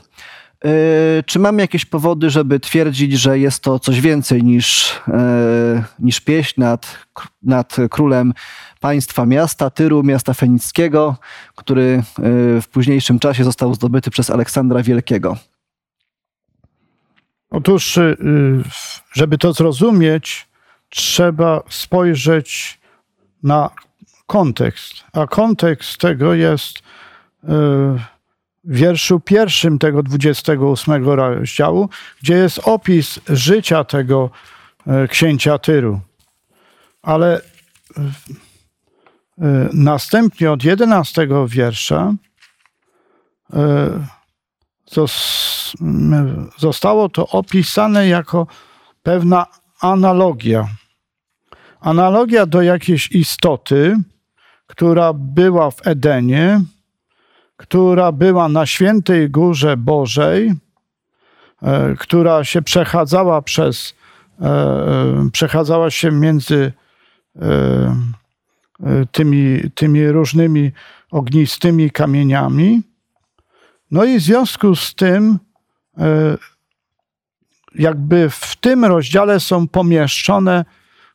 Czy 1.25 1.39
mamy 1.39 1.62
jakieś 1.62 1.86
powody, 1.86 2.29
żeby 2.29 2.60
twierdzić, 2.60 3.13
że 3.13 3.39
jest 3.39 3.63
to 3.63 3.79
coś 3.79 4.01
więcej 4.01 4.43
niż, 4.43 4.96
niż 6.00 6.22
pieśń 6.22 6.62
nad, 6.62 6.98
nad 7.43 7.75
królem 7.89 8.34
państwa 8.79 9.25
miasta, 9.25 9.70
Tyru, 9.70 10.03
miasta 10.03 10.34
fenickiego, 10.34 11.17
który 11.55 12.03
w 12.62 12.67
późniejszym 12.72 13.20
czasie 13.20 13.43
został 13.43 13.74
zdobyty 13.74 14.12
przez 14.12 14.29
Aleksandra 14.29 14.84
Wielkiego? 14.84 15.38
Otóż, 17.50 18.00
żeby 19.13 19.38
to 19.38 19.53
zrozumieć, 19.53 20.48
trzeba 20.89 21.62
spojrzeć 21.70 22.79
na 23.43 23.70
kontekst. 24.27 24.93
A 25.13 25.27
kontekst 25.27 25.98
tego 25.98 26.34
jest 26.34 26.84
wierszu 28.63 29.20
pierwszym 29.20 29.79
tego 29.79 30.03
28 30.03 31.06
rozdziału, 31.06 31.89
gdzie 32.21 32.34
jest 32.34 32.60
opis 32.63 33.19
życia 33.30 33.84
tego 33.84 34.30
e, 34.88 35.08
księcia 35.08 35.58
Tyru. 35.58 35.99
Ale 37.02 37.36
e, 37.38 37.41
następnie 39.73 40.52
od 40.52 40.63
11 40.63 41.28
wiersza 41.47 42.13
zostało 46.58 47.10
to 47.10 47.28
opisane 47.28 48.08
jako 48.08 48.47
pewna 49.04 49.45
analogia 49.82 50.67
analogia 51.84 52.45
do 52.45 52.62
jakiejś 52.62 53.12
istoty, 53.12 53.97
która 54.67 55.13
była 55.13 55.71
w 55.71 55.88
Edenie, 55.88 56.62
która 57.63 58.12
była 58.12 58.49
na 58.49 58.65
świętej 58.65 59.30
górze 59.30 59.78
Bożej, 59.78 60.54
e, 61.62 61.95
która 61.99 62.43
się 62.43 62.62
przechadzała 62.62 63.41
przez, 63.41 63.95
e, 64.41 64.45
e, 64.45 65.30
przechadzała 65.32 65.91
się 65.91 66.12
między 66.12 66.73
tymi, 69.12 69.62
tymi 69.76 70.08
różnymi 70.08 70.71
ognistymi 71.12 71.91
kamieniami. 71.91 72.82
No 73.91 74.06
i 74.06 74.19
w 74.19 74.21
związku 74.21 74.76
z 74.76 74.95
tym, 74.95 75.39
jakby 77.76 78.30
w 78.30 78.56
tym 78.56 78.86
rozdziale 78.86 79.39
są 79.39 79.67
pomieszczone 79.67 80.65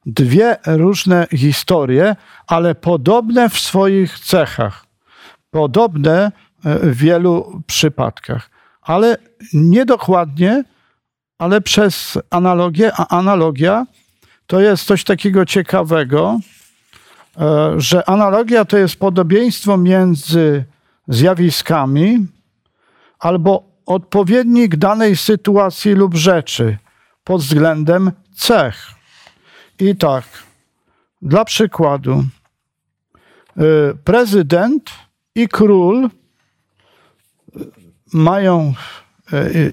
dwie 0.06 0.56
różne 0.66 1.26
historie, 1.36 2.16
ale 2.46 2.74
podobne 2.74 3.48
w 3.48 3.58
swoich 3.58 4.18
cechach, 4.18 4.87
podobne 5.50 6.32
e, 6.64 6.78
w 6.78 6.96
wielu 6.96 7.62
przypadkach, 7.66 8.50
ale 8.82 9.16
niedokładnie, 9.52 10.64
ale 11.38 11.60
przez 11.60 12.18
analogię, 12.30 12.92
a 12.96 13.16
analogia 13.18 13.86
to 14.46 14.60
jest 14.60 14.84
coś 14.84 15.04
takiego 15.04 15.46
ciekawego, 15.46 16.40
e, 17.40 17.74
że 17.76 18.08
analogia 18.08 18.64
to 18.64 18.78
jest 18.78 18.96
podobieństwo 18.96 19.76
między 19.76 20.64
zjawiskami 21.08 22.26
albo 23.18 23.62
odpowiednik 23.86 24.76
danej 24.76 25.16
sytuacji 25.16 25.92
lub 25.92 26.14
rzeczy 26.14 26.76
pod 27.24 27.42
względem 27.42 28.12
cech. 28.34 28.90
I 29.78 29.96
tak, 29.96 30.24
dla 31.22 31.44
przykładu, 31.44 32.24
y, 33.56 33.94
prezydent 34.04 34.90
i 35.38 35.48
król 35.48 36.10
mają 38.12 38.74
y, 39.32 39.72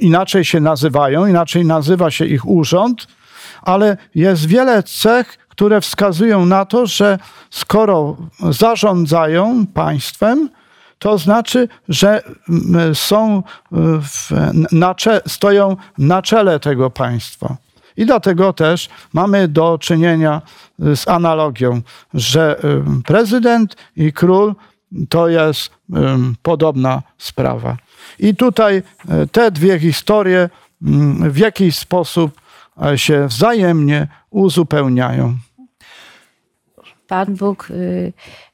inaczej 0.00 0.44
się 0.44 0.60
nazywają, 0.60 1.26
inaczej 1.26 1.64
nazywa 1.64 2.10
się 2.10 2.26
ich 2.26 2.48
urząd, 2.48 3.06
ale 3.62 3.96
jest 4.14 4.46
wiele 4.46 4.82
cech, 4.82 5.38
które 5.48 5.80
wskazują 5.80 6.46
na 6.46 6.64
to, 6.64 6.86
że 6.86 7.18
skoro 7.50 8.16
zarządzają 8.50 9.66
państwem, 9.66 10.48
to 10.98 11.18
znaczy, 11.18 11.68
że 11.88 12.22
są 12.94 13.42
w, 13.78 14.30
na, 14.72 14.94
stoją 15.26 15.76
na 15.98 16.22
czele 16.22 16.60
tego 16.60 16.90
państwa. 16.90 17.56
I 17.98 18.06
dlatego 18.06 18.52
też 18.52 18.88
mamy 19.12 19.48
do 19.48 19.78
czynienia 19.78 20.42
y, 20.86 20.96
z 20.96 21.08
analogią, 21.08 21.80
że 22.14 22.60
y, 22.98 23.02
prezydent 23.02 23.76
i 23.96 24.12
król 24.12 24.54
to 25.08 25.28
jest 25.28 25.66
y, 25.66 25.94
podobna 26.42 27.02
sprawa. 27.18 27.76
I 28.18 28.36
tutaj 28.36 28.82
te 29.32 29.50
dwie 29.50 29.78
historie 29.78 30.50
w 31.20 31.38
jakiś 31.38 31.76
sposób 31.76 32.40
się 32.96 33.26
wzajemnie 33.26 34.08
uzupełniają. 34.30 35.36
Pan 37.08 37.34
Bóg 37.34 37.68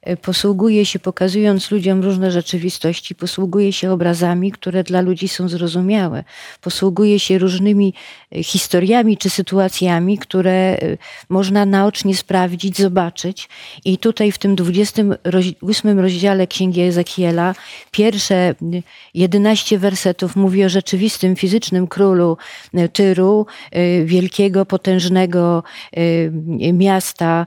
Y, 0.09 0.17
posługuje 0.17 0.85
się, 0.85 0.99
pokazując 0.99 1.71
ludziom 1.71 2.01
różne 2.01 2.31
rzeczywistości, 2.31 3.15
posługuje 3.15 3.73
się 3.73 3.91
obrazami, 3.91 4.51
które 4.51 4.83
dla 4.83 5.01
ludzi 5.01 5.27
są 5.27 5.49
zrozumiałe. 5.49 6.23
Posługuje 6.61 7.19
się 7.19 7.37
różnymi 7.37 7.93
y, 8.35 8.43
historiami 8.43 9.17
czy 9.17 9.29
sytuacjami, 9.29 10.17
które 10.17 10.77
y, 10.83 10.97
można 11.29 11.65
naocznie 11.65 12.15
sprawdzić, 12.15 12.77
zobaczyć. 12.77 13.49
I 13.85 13.97
tutaj 13.97 14.31
w 14.31 14.37
tym 14.37 14.55
28 14.55 15.99
rozdziale 15.99 16.47
Księgi 16.47 16.81
Ezekiela 16.81 17.55
pierwsze 17.91 18.55
11 19.13 19.79
wersetów 19.79 20.35
mówi 20.35 20.65
o 20.65 20.69
rzeczywistym, 20.69 21.35
fizycznym 21.35 21.87
królu 21.87 22.37
Tyru, 22.93 23.45
wielkiego, 24.05 24.65
potężnego 24.65 25.63
miasta 26.73 27.45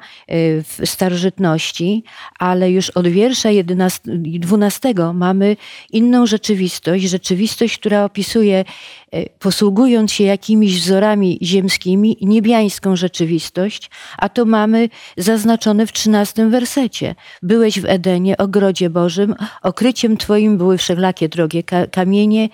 starożytności, 0.98 2.04
ale 2.38 2.70
już 2.70 2.90
od 2.90 3.08
wiersza 3.08 3.50
11, 3.50 4.00
12 4.38 4.94
mamy 5.14 5.56
inną 5.92 6.26
rzeczywistość, 6.26 7.04
rzeczywistość, 7.04 7.78
która 7.78 8.04
opisuje, 8.04 8.64
e, 9.12 9.28
posługując 9.38 10.12
się 10.12 10.24
jakimiś 10.24 10.80
wzorami 10.80 11.38
ziemskimi, 11.42 12.16
niebiańską 12.20 12.96
rzeczywistość, 12.96 13.90
a 14.18 14.28
to 14.28 14.44
mamy 14.44 14.88
zaznaczone 15.16 15.86
w 15.86 15.92
13 15.92 16.50
wersecie. 16.50 17.14
Byłeś 17.42 17.80
w 17.80 17.84
Edenie, 17.84 18.36
ogrodzie 18.36 18.90
Bożym, 18.90 19.34
okryciem 19.62 20.16
Twoim 20.16 20.58
były 20.58 20.78
wszelakie 20.78 21.28
drogie 21.28 21.62
kamienie 21.90 22.48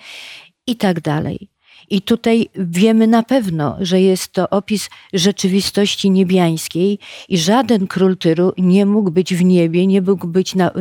i 0.67 0.75
tak 0.75 1.01
dalej. 1.01 1.54
I 1.89 2.01
tutaj 2.01 2.49
wiemy 2.55 3.07
na 3.07 3.23
pewno, 3.23 3.77
że 3.79 4.01
jest 4.01 4.31
to 4.31 4.49
opis 4.49 4.89
rzeczywistości 5.13 6.11
niebiańskiej 6.11 6.99
i 7.29 7.37
żaden 7.37 7.87
król 7.87 8.17
Tyru 8.17 8.53
nie 8.57 8.85
mógł 8.85 9.11
być 9.11 9.35
w 9.35 9.43
niebie, 9.43 9.87
nie 9.87 10.01
mógł 10.01 10.27
być 10.27 10.55
na, 10.55 10.71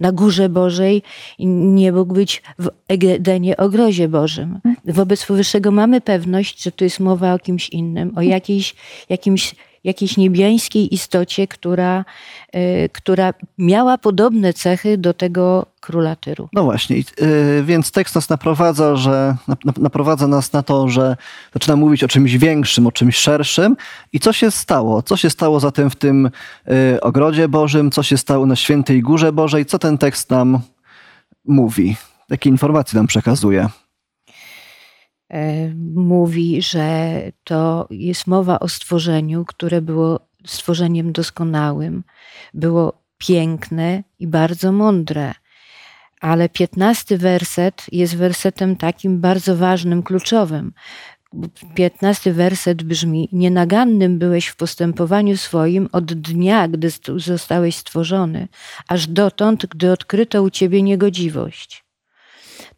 na 0.00 0.12
górze 0.12 0.48
Bożej, 0.48 1.02
nie 1.38 1.92
mógł 1.92 2.14
być 2.14 2.42
w 2.58 2.68
Edenie, 2.88 3.56
ogrozie 3.56 4.08
Bożym. 4.08 4.60
Wobec 4.84 5.26
powyższego 5.26 5.70
mamy 5.70 6.00
pewność, 6.00 6.62
że 6.62 6.72
tu 6.72 6.84
jest 6.84 7.00
mowa 7.00 7.34
o 7.34 7.38
kimś 7.38 7.68
innym, 7.68 8.12
o 8.16 8.22
jakiejś, 8.22 8.74
jakimś 9.08 9.54
jakiejś 9.84 10.16
niebiańskiej 10.16 10.94
istocie, 10.94 11.46
która, 11.46 12.04
y, 12.54 12.88
która 12.92 13.34
miała 13.58 13.98
podobne 13.98 14.52
cechy 14.52 14.98
do 14.98 15.14
tego 15.14 15.66
króla 15.80 16.16
Tyru. 16.16 16.48
No 16.52 16.64
właśnie, 16.64 16.96
y, 16.96 17.62
więc 17.64 17.90
tekst 17.90 18.14
nas 18.14 18.28
naprowadza, 18.28 18.96
że, 18.96 19.36
naprowadza 19.76 20.26
nas 20.26 20.52
na 20.52 20.62
to, 20.62 20.88
że 20.88 21.16
zaczyna 21.52 21.76
mówić 21.76 22.04
o 22.04 22.08
czymś 22.08 22.36
większym, 22.36 22.86
o 22.86 22.92
czymś 22.92 23.16
szerszym. 23.16 23.76
I 24.12 24.20
co 24.20 24.32
się 24.32 24.50
stało? 24.50 25.02
Co 25.02 25.16
się 25.16 25.30
stało 25.30 25.60
zatem 25.60 25.90
w 25.90 25.96
tym 25.96 26.30
y, 26.96 27.00
ogrodzie 27.00 27.48
Bożym? 27.48 27.90
Co 27.90 28.02
się 28.02 28.16
stało 28.16 28.46
na 28.46 28.56
świętej 28.56 29.02
Górze 29.02 29.32
Bożej? 29.32 29.66
Co 29.66 29.78
ten 29.78 29.98
tekst 29.98 30.30
nam 30.30 30.60
mówi? 31.44 31.96
Jakie 32.30 32.50
informacje 32.50 32.96
nam 32.96 33.06
przekazuje? 33.06 33.68
E, 35.30 35.68
mówi, 35.94 36.62
że 36.62 37.20
to 37.44 37.86
jest 37.90 38.26
mowa 38.26 38.58
o 38.60 38.68
stworzeniu, 38.68 39.44
które 39.44 39.80
było 39.82 40.20
stworzeniem 40.46 41.12
doskonałym, 41.12 42.04
było 42.54 43.02
piękne 43.18 44.02
i 44.18 44.26
bardzo 44.26 44.72
mądre. 44.72 45.34
Ale 46.20 46.48
piętnasty 46.48 47.18
werset 47.18 47.86
jest 47.92 48.16
wersetem 48.16 48.76
takim 48.76 49.20
bardzo 49.20 49.56
ważnym, 49.56 50.02
kluczowym. 50.02 50.72
Piętnasty 51.74 52.32
werset 52.32 52.82
brzmi: 52.82 53.28
Nienagannym 53.32 54.18
byłeś 54.18 54.46
w 54.46 54.56
postępowaniu 54.56 55.36
swoim 55.36 55.88
od 55.92 56.04
dnia, 56.04 56.68
gdy 56.68 56.88
zostałeś 57.16 57.76
stworzony, 57.76 58.48
aż 58.88 59.06
dotąd, 59.06 59.66
gdy 59.66 59.92
odkryto 59.92 60.42
u 60.42 60.50
ciebie 60.50 60.82
niegodziwość. 60.82 61.87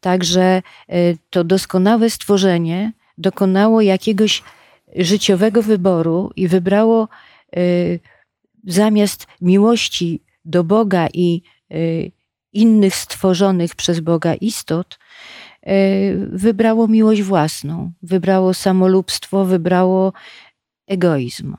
Także 0.01 0.63
y, 0.93 1.19
to 1.31 1.45
doskonałe 1.45 2.11
stworzenie 2.11 2.93
dokonało 3.19 3.81
jakiegoś 3.81 4.43
życiowego 4.97 5.63
wyboru 5.63 6.31
i 6.37 6.49
wybrało 6.49 7.09
y, 7.57 8.01
zamiast 8.67 9.27
miłości 9.41 10.23
do 10.45 10.65
Boga 10.65 11.09
i 11.15 11.43
y, 11.73 12.13
innych 12.53 12.95
stworzonych 12.95 13.75
przez 13.75 14.01
Boga 14.01 14.35
istot, 14.35 14.99
wybrało 16.29 16.89
miłość 16.89 17.23
własną, 17.23 17.93
wybrało 18.03 18.55
samolubstwo, 18.55 19.45
wybrało 19.45 20.13
egoizm. 20.87 21.57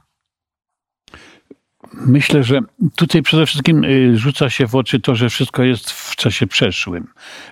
Myślę, 1.94 2.44
że 2.44 2.60
tutaj 2.96 3.22
przede 3.22 3.46
wszystkim 3.46 3.84
y, 3.84 4.18
rzuca 4.18 4.50
się 4.50 4.68
w 4.68 4.76
oczy 4.76 5.00
to, 5.00 5.16
że 5.16 5.30
wszystko 5.30 5.64
jest 5.64 5.92
w 5.92 6.16
czasie 6.16 6.48
przeszłym 6.48 7.08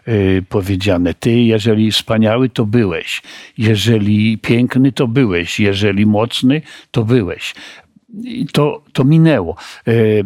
y, 0.08 0.44
powiedziane. 0.50 1.14
Ty, 1.14 1.32
jeżeli 1.32 1.92
wspaniały, 1.92 2.50
to 2.50 2.66
byłeś. 2.66 3.22
Jeżeli 3.58 4.38
piękny, 4.38 4.92
to 4.92 5.08
byłeś. 5.08 5.60
Jeżeli 5.60 6.06
mocny, 6.06 6.62
to 6.92 7.06
byłeś. 7.06 7.56
I 8.24 8.48
to, 8.48 8.84
to 8.94 9.04
minęło. 9.04 9.56
Y, 9.88 10.26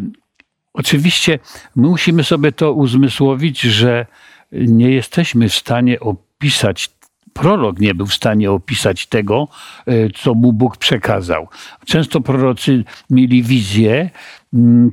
oczywiście 0.74 1.40
musimy 1.76 2.24
sobie 2.24 2.52
to 2.52 2.74
uzmysłowić, 2.74 3.62
że 3.62 4.06
nie 4.52 4.92
jesteśmy 4.92 5.50
w 5.50 5.54
stanie 5.54 6.00
opisać 6.00 6.90
prorok 7.34 7.80
nie 7.80 7.96
był 7.96 8.06
w 8.06 8.14
stanie 8.14 8.52
opisać 8.52 9.06
tego, 9.08 9.48
e, 9.86 10.10
co 10.10 10.34
mu 10.34 10.54
Bóg 10.54 10.78
przekazał. 10.78 11.48
Często 11.86 12.22
prorocy 12.22 12.84
mieli 13.10 13.44
wizje, 13.44 14.10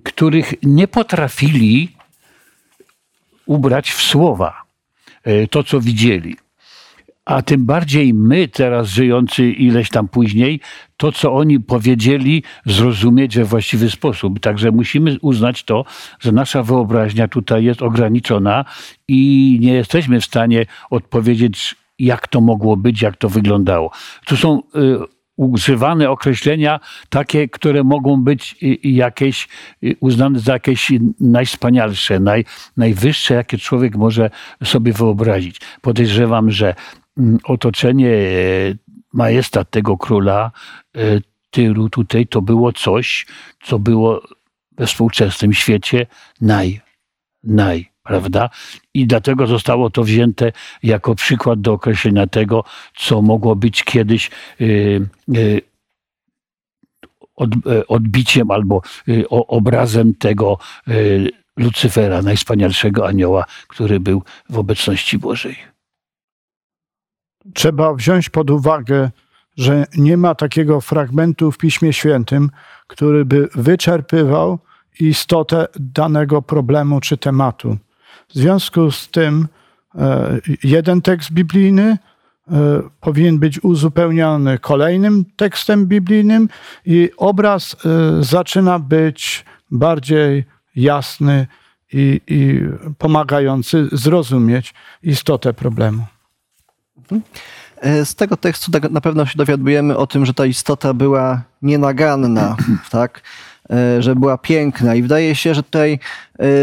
których 0.04 0.54
nie 0.62 0.88
potrafili 0.88 1.88
ubrać 3.46 3.90
w 3.90 4.02
słowa 4.02 4.62
e, 5.24 5.46
to, 5.46 5.64
co 5.64 5.80
widzieli. 5.80 6.36
A 7.24 7.42
tym 7.42 7.66
bardziej 7.66 8.14
my, 8.14 8.48
teraz 8.48 8.88
żyjący 8.88 9.50
ileś 9.50 9.90
tam 9.90 10.08
później, 10.08 10.60
to, 10.96 11.12
co 11.12 11.32
oni 11.32 11.60
powiedzieli, 11.60 12.42
zrozumieć 12.66 13.36
we 13.36 13.44
właściwy 13.44 13.90
sposób. 13.90 14.40
Także 14.40 14.70
musimy 14.70 15.16
uznać 15.20 15.64
to, 15.64 15.84
że 16.20 16.32
nasza 16.32 16.62
wyobraźnia 16.62 17.28
tutaj 17.28 17.64
jest 17.64 17.82
ograniczona 17.82 18.64
i 19.08 19.58
nie 19.60 19.72
jesteśmy 19.72 20.20
w 20.20 20.24
stanie 20.24 20.66
odpowiedzieć 20.90 21.76
jak 22.00 22.28
to 22.28 22.40
mogło 22.40 22.76
być, 22.76 23.02
jak 23.02 23.16
to 23.16 23.28
wyglądało. 23.28 23.90
Tu 24.26 24.36
są 24.36 24.58
y, 24.58 24.98
używane 25.36 26.10
określenia 26.10 26.80
takie, 27.08 27.48
które 27.48 27.84
mogą 27.84 28.22
być 28.22 28.56
y, 28.62 28.88
jakieś 28.88 29.48
y, 29.84 29.96
uznane 30.00 30.38
za 30.38 30.52
jakieś 30.52 30.92
najwspanialsze, 31.20 32.20
naj, 32.20 32.44
najwyższe, 32.76 33.34
jakie 33.34 33.58
człowiek 33.58 33.96
może 33.96 34.30
sobie 34.64 34.92
wyobrazić. 34.92 35.60
Podejrzewam, 35.80 36.50
że 36.50 36.74
mm, 37.18 37.38
otoczenie 37.44 38.12
majestat 39.12 39.70
tego 39.70 39.96
króla 39.96 40.50
Tyru 41.50 41.88
tutaj 41.88 42.26
to 42.26 42.42
było 42.42 42.72
coś, 42.72 43.26
co 43.62 43.78
było 43.78 44.22
we 44.72 44.86
współczesnym 44.86 45.52
świecie 45.52 46.06
naj, 46.40 46.80
naj 47.44 47.89
prawda? 48.10 48.50
I 48.94 49.06
dlatego 49.06 49.46
zostało 49.46 49.90
to 49.90 50.02
wzięte 50.02 50.52
jako 50.82 51.14
przykład 51.14 51.60
do 51.60 51.72
określenia 51.72 52.26
tego, 52.26 52.64
co 52.96 53.22
mogło 53.22 53.56
być 53.56 53.84
kiedyś 53.84 54.30
y, 54.60 54.64
y, 55.36 55.60
y, 57.66 57.86
odbiciem 57.86 58.50
albo 58.50 58.82
obrazem 59.30 60.14
tego 60.14 60.58
Lucyfera, 61.56 62.22
najwspanialszego 62.22 63.08
anioła, 63.08 63.44
który 63.68 64.00
był 64.00 64.22
w 64.48 64.58
obecności 64.58 65.18
Bożej. 65.18 65.56
Trzeba 67.54 67.94
wziąć 67.94 68.30
pod 68.30 68.50
uwagę, 68.50 69.10
że 69.56 69.86
nie 69.96 70.16
ma 70.16 70.34
takiego 70.34 70.80
fragmentu 70.80 71.52
w 71.52 71.58
Piśmie 71.58 71.92
Świętym, 71.92 72.50
który 72.86 73.24
by 73.24 73.48
wyczerpywał 73.54 74.58
istotę 75.00 75.66
danego 75.76 76.42
problemu 76.42 77.00
czy 77.00 77.16
tematu. 77.16 77.76
W 78.30 78.34
związku 78.34 78.90
z 78.90 79.08
tym 79.08 79.48
e, 79.94 80.38
jeden 80.64 81.02
tekst 81.02 81.32
biblijny 81.32 81.82
e, 81.82 82.82
powinien 83.00 83.38
być 83.38 83.64
uzupełniony 83.64 84.58
kolejnym 84.58 85.24
tekstem 85.36 85.86
biblijnym 85.86 86.48
i 86.86 87.10
obraz 87.16 87.74
e, 87.74 88.24
zaczyna 88.24 88.78
być 88.78 89.44
bardziej 89.70 90.44
jasny 90.76 91.46
i, 91.92 92.20
i 92.26 92.60
pomagający 92.98 93.88
zrozumieć 93.92 94.74
istotę 95.02 95.54
problemu. 95.54 96.04
Mhm. 96.96 97.22
Z 98.04 98.14
tego 98.14 98.36
tekstu 98.36 98.70
tak 98.70 98.90
na 98.90 99.00
pewno 99.00 99.26
się 99.26 99.36
dowiadujemy 99.36 99.96
o 99.96 100.06
tym, 100.06 100.26
że 100.26 100.34
ta 100.34 100.46
istota 100.46 100.94
była 100.94 101.42
nienaganna, 101.62 102.56
tak? 102.90 103.22
E, 103.72 104.02
że 104.02 104.16
była 104.16 104.38
piękna 104.38 104.94
i 104.94 105.02
wydaje 105.02 105.34
się, 105.34 105.54
że 105.54 105.62
tutaj 105.62 105.92
e, 105.92 105.98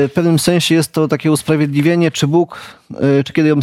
w 0.08 0.12
pewnym 0.16 0.40
sensie 0.40 0.76
jest 0.76 0.92
to 0.92 1.08
takie 1.08 1.32
usprawiedliwienie, 1.32 2.12
czy 2.12 2.28
Bóg, 2.28 2.60
e, 2.94 3.24
czy 3.24 3.34
kiedy, 3.34 3.50
ją 3.50 3.60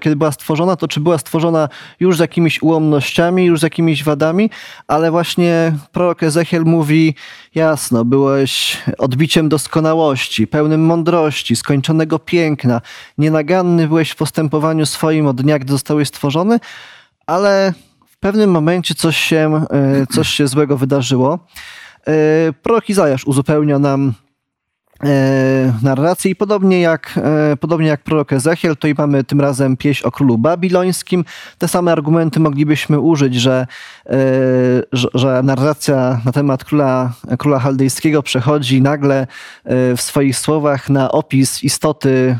kiedy 0.00 0.16
była 0.16 0.32
stworzona, 0.32 0.76
to 0.76 0.88
czy 0.88 1.00
była 1.00 1.18
stworzona 1.18 1.68
już 2.00 2.16
z 2.16 2.20
jakimiś 2.20 2.62
ułomnościami, 2.62 3.44
już 3.44 3.60
z 3.60 3.62
jakimiś 3.62 4.04
wadami, 4.04 4.50
ale 4.86 5.10
właśnie 5.10 5.72
prorok 5.92 6.22
Ezechiel 6.22 6.62
mówi 6.64 7.14
jasno, 7.54 8.04
byłeś 8.04 8.78
odbiciem 8.98 9.48
doskonałości, 9.48 10.46
pełnym 10.46 10.84
mądrości, 10.84 11.56
skończonego 11.56 12.18
piękna, 12.18 12.80
nienaganny 13.18 13.88
byłeś 13.88 14.10
w 14.10 14.16
postępowaniu 14.16 14.86
swoim 14.86 15.26
od 15.26 15.42
dnia, 15.42 15.58
gdy 15.58 15.72
zostałeś 15.72 16.08
stworzony, 16.08 16.60
ale 17.26 17.72
w 18.06 18.18
pewnym 18.18 18.50
momencie 18.50 18.94
coś 18.94 19.16
się, 19.16 19.64
coś 20.10 20.28
się 20.28 20.48
złego 20.48 20.76
wydarzyło. 20.76 21.38
E, 22.08 22.52
prorok 22.62 22.88
Izajasz 22.88 23.24
uzupełnia 23.24 23.78
nam 23.78 24.12
e, 25.04 25.72
narracji. 25.82 26.30
I 26.30 26.36
podobnie 26.36 26.80
jak, 26.80 27.20
e, 27.52 27.56
podobnie 27.56 27.86
jak 27.86 28.02
prorok 28.02 28.32
Ezechiel, 28.32 28.76
to 28.76 28.88
i 28.88 28.94
mamy 28.98 29.24
tym 29.24 29.40
razem 29.40 29.76
pieśń 29.76 30.06
o 30.06 30.10
królu 30.10 30.38
babilońskim. 30.38 31.24
Te 31.58 31.68
same 31.68 31.92
argumenty 31.92 32.40
moglibyśmy 32.40 33.00
użyć, 33.00 33.34
że, 33.34 33.66
że, 34.92 35.08
że 35.14 35.42
narracja 35.42 36.20
na 36.24 36.32
temat 36.32 36.64
króla, 36.64 37.12
króla 37.38 37.58
chaldejskiego 37.58 38.22
przechodzi 38.22 38.82
nagle 38.82 39.26
w 39.96 40.00
swoich 40.00 40.38
słowach 40.38 40.90
na 40.90 41.12
opis 41.12 41.64
istoty 41.64 42.38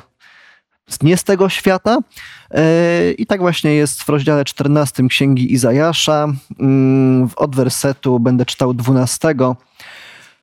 nie 1.03 1.17
z 1.17 1.25
tego 1.25 1.49
świata. 1.49 1.99
E, 2.51 3.13
I 3.13 3.27
tak 3.27 3.41
właśnie 3.41 3.75
jest 3.75 4.03
w 4.03 4.09
rozdziale 4.09 4.45
14 4.45 5.09
Księgi 5.09 5.53
Izajasza. 5.53 6.27
Mm, 6.61 7.29
Od 7.37 7.57
wersetu 7.57 8.21
będę 8.21 8.47
czytał 8.47 8.75
12. 8.75 9.35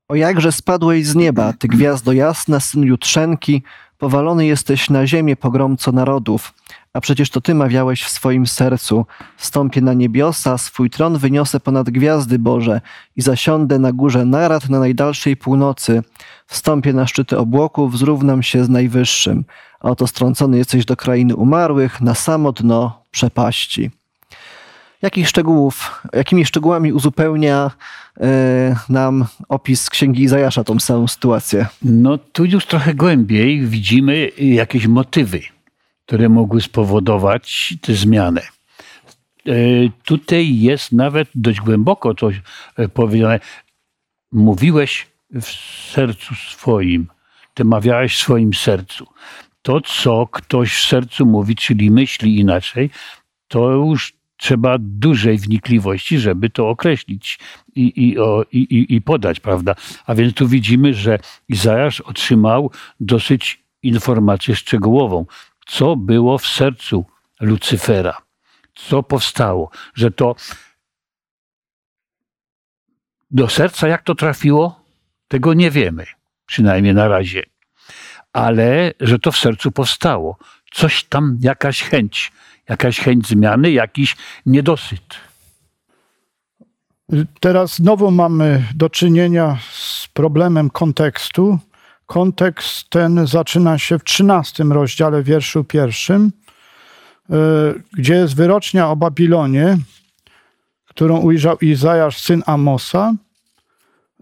O 0.08 0.16
jakże 0.16 0.52
spadłeś 0.52 1.06
z 1.06 1.16
nieba, 1.16 1.54
ty 1.54 1.68
gwiazdo 1.68 2.12
jasna, 2.14 2.60
syn 2.60 2.84
jutrzenki, 2.84 3.64
powalony 3.98 4.46
jesteś 4.46 4.90
na 4.90 5.08
ziemię, 5.08 5.36
pogromco 5.36 5.92
narodów. 5.92 6.54
A 6.94 7.02
przecież 7.02 7.30
to 7.30 7.42
ty 7.42 7.56
mawiałeś 7.56 8.04
w 8.04 8.10
swoim 8.10 8.48
sercu. 8.48 9.06
Wstąpię 9.38 9.82
na 9.82 9.94
niebiosa, 9.94 10.58
swój 10.58 10.90
tron 10.90 11.18
wyniosę 11.18 11.60
ponad 11.60 11.90
gwiazdy 11.90 12.40
Boże 12.40 12.82
i 13.16 13.22
zasiądę 13.22 13.80
na 13.80 13.92
górze 13.92 14.26
narad 14.26 14.70
na 14.70 14.80
najdalszej 14.80 15.38
północy. 15.38 16.04
Wstąpię 16.48 16.94
na 16.94 17.08
szczyty 17.08 17.38
obłoków, 17.38 17.98
zrównam 17.98 18.44
się 18.44 18.66
z 18.66 18.70
najwyższym. 18.70 19.46
A 19.80 19.90
oto 19.90 20.08
strącony 20.08 20.58
jesteś 20.58 20.86
do 20.86 20.96
krainy 20.96 21.36
umarłych, 21.36 22.02
na 22.02 22.16
samo 22.16 22.52
dno 22.52 23.04
przepaści. 23.12 23.92
Jakich 25.02 25.30
szczegółów, 25.30 26.02
jakimi 26.14 26.46
szczegółami 26.46 26.94
uzupełnia 26.94 27.72
e, 28.22 28.76
nam 28.90 29.26
opis 29.50 29.90
Księgi 29.90 30.24
Izajasza 30.24 30.64
tą 30.64 30.80
samą 30.80 31.08
sytuację? 31.08 31.66
No 31.82 32.18
tu 32.18 32.46
już 32.46 32.66
trochę 32.66 32.94
głębiej 32.94 33.62
widzimy 33.68 34.30
jakieś 34.38 34.88
motywy, 34.88 35.42
które 36.06 36.30
mogły 36.30 36.62
spowodować 36.62 37.74
tę 37.82 37.94
zmianę. 37.94 38.42
E, 39.48 39.52
Tutaj 40.06 40.60
jest 40.60 40.92
nawet 40.92 41.30
dość 41.36 41.60
głęboko 41.62 42.16
coś 42.16 42.42
e, 42.78 42.90
powiedziane. 42.90 43.40
Mówiłeś 44.32 45.08
w 45.42 45.46
sercu 45.92 46.36
swoim, 46.36 47.08
ty 47.54 47.66
mawiałeś 47.66 48.16
w 48.16 48.20
swoim 48.20 48.54
sercu. 48.54 49.08
To, 49.62 49.82
co 49.82 50.28
ktoś 50.32 50.74
w 50.76 50.88
sercu 50.88 51.26
mówi, 51.26 51.56
czyli 51.56 51.92
myśli 51.92 52.40
inaczej, 52.40 52.90
to 53.48 53.72
już 53.72 54.14
trzeba 54.38 54.76
dużej 54.80 55.38
wnikliwości, 55.38 56.20
żeby 56.20 56.50
to 56.50 56.70
określić 56.70 57.40
i, 57.76 58.08
i, 58.10 58.20
o, 58.20 58.46
i- 58.52 58.86
i 58.96 59.02
podać, 59.02 59.40
prawda? 59.40 59.76
A 60.06 60.16
więc 60.16 60.34
tu 60.34 60.48
widzimy, 60.48 60.94
że 60.94 61.20
Izajasz 61.50 62.02
otrzymał 62.02 62.72
dosyć 63.00 63.64
informację 63.84 64.56
szczegółową, 64.56 65.26
co 65.66 65.96
było 65.96 66.38
w 66.38 66.48
sercu 66.48 67.06
Lucyfera, 67.42 68.22
co 68.76 69.04
powstało, 69.04 69.70
że 69.96 70.12
to 70.12 70.36
do 73.32 73.50
serca 73.50 73.88
jak 73.88 74.02
to 74.02 74.16
trafiło, 74.16 74.84
tego 75.28 75.54
nie 75.54 75.72
wiemy, 75.72 76.06
przynajmniej 76.46 76.94
na 76.94 77.08
razie. 77.08 77.44
Ale 78.34 78.94
że 79.00 79.20
to 79.20 79.32
w 79.32 79.38
sercu 79.38 79.72
powstało. 79.72 80.38
Coś 80.72 81.04
tam, 81.04 81.38
jakaś 81.42 81.84
chęć, 81.84 82.32
jakaś 82.70 83.00
chęć 83.00 83.28
zmiany, 83.28 83.72
jakiś 83.72 84.16
niedosyt. 84.46 85.16
Teraz 87.40 87.76
znowu 87.76 88.12
mamy 88.12 88.64
do 88.76 88.90
czynienia 88.90 89.58
z 89.72 90.08
problemem 90.14 90.70
kontekstu. 90.70 91.60
Kontekst 92.06 92.90
ten 92.90 93.28
zaczyna 93.28 93.78
się 93.78 94.00
w 94.00 94.04
13 94.04 94.64
rozdziale, 94.64 95.24
wierszu 95.24 95.64
pierwszym, 95.64 96.32
y, 97.30 97.34
gdzie 97.94 98.14
jest 98.14 98.36
wyrocznia 98.36 98.90
o 98.90 98.96
Babilonie, 98.96 99.78
którą 100.86 101.18
ujrzał 101.18 101.58
Izajasz, 101.58 102.22
syn 102.22 102.44
Amosa. 102.46 103.14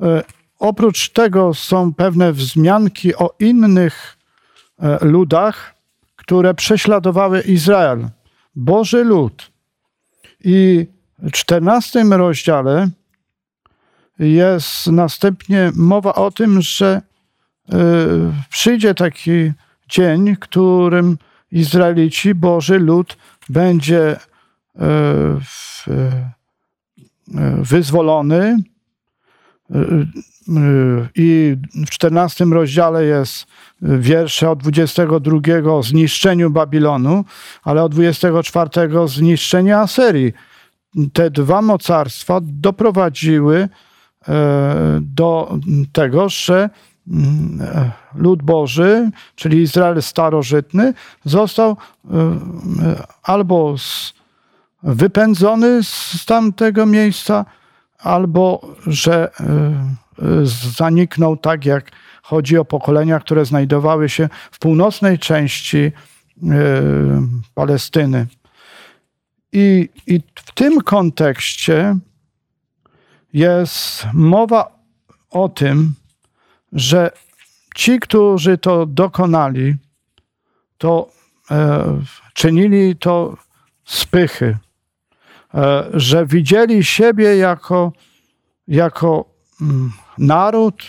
Y, 0.01 0.23
Oprócz 0.61 1.09
tego 1.09 1.53
są 1.53 1.93
pewne 1.93 2.33
wzmianki 2.33 3.15
o 3.15 3.35
innych 3.39 4.17
e, 4.79 5.05
ludach, 5.05 5.75
które 6.15 6.53
prześladowały 6.53 7.41
Izrael. 7.41 8.09
Boży 8.55 9.03
lud. 9.03 9.51
I 10.43 10.87
w 11.19 11.31
14 11.31 12.03
rozdziale 12.03 12.89
jest 14.19 14.87
następnie 14.87 15.71
mowa 15.75 16.13
o 16.13 16.31
tym, 16.31 16.61
że 16.61 16.87
e, 16.87 17.01
przyjdzie 18.49 18.93
taki 18.95 19.51
dzień, 19.89 20.35
którym 20.35 21.17
Izraelici, 21.51 22.35
Boży 22.35 22.79
lud 22.79 23.17
będzie 23.49 24.15
w- 25.41 25.87
e, 25.87 26.31
wyzwolony. 27.61 28.57
I 31.15 31.57
w 31.85 31.89
14 31.89 32.45
rozdziale 32.53 33.05
jest 33.05 33.45
wiersze 33.81 34.49
od 34.49 34.59
22 34.59 35.73
o 35.73 35.83
zniszczeniu 35.83 36.49
Babilonu, 36.49 37.25
ale 37.63 37.83
od 37.83 37.91
24 37.91 39.07
zniszczenia 39.07 39.79
Asyrii. 39.79 40.33
Te 41.13 41.31
dwa 41.31 41.61
mocarstwa 41.61 42.39
doprowadziły 42.43 43.69
do 45.01 45.57
tego, 45.91 46.29
że 46.29 46.69
lud 48.15 48.43
Boży, 48.43 49.11
czyli 49.35 49.61
Izrael 49.61 50.01
starożytny, 50.01 50.93
został 51.25 51.69
e, 51.71 52.17
e, 52.17 53.03
albo 53.23 53.75
wypędzony 54.83 55.83
z 55.83 56.25
tamtego 56.25 56.85
miejsca, 56.85 57.45
albo 57.99 58.75
że 58.87 59.31
e, 59.39 59.43
e, 59.43 60.45
zaniknął 60.77 61.37
tak, 61.37 61.65
jak 61.65 61.91
chodzi 62.23 62.57
o 62.57 62.65
pokolenia, 62.65 63.19
które 63.19 63.45
znajdowały 63.45 64.09
się 64.09 64.29
w 64.51 64.59
północnej 64.59 65.19
części 65.19 65.77
e, 65.79 65.91
Palestyny. 67.53 68.27
I, 69.53 69.89
I 70.07 70.21
w 70.35 70.51
tym 70.51 70.81
kontekście 70.81 71.95
jest 73.33 74.07
mowa 74.13 74.79
o 75.29 75.49
tym, 75.49 75.93
że 76.73 77.11
ci, 77.75 77.99
którzy 77.99 78.57
to 78.57 78.85
dokonali, 78.85 79.75
to 80.77 81.09
e, 81.51 81.83
czynili 82.33 82.95
to 82.95 83.37
z 83.85 84.05
pychy, 84.05 84.57
e, 85.53 85.85
że 85.93 86.25
widzieli 86.25 86.83
siebie 86.83 87.37
jako, 87.37 87.91
jako 88.67 89.25
mm, 89.61 89.91
naród, 90.17 90.83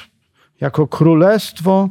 jako 0.61 0.87
królestwo, 0.87 1.89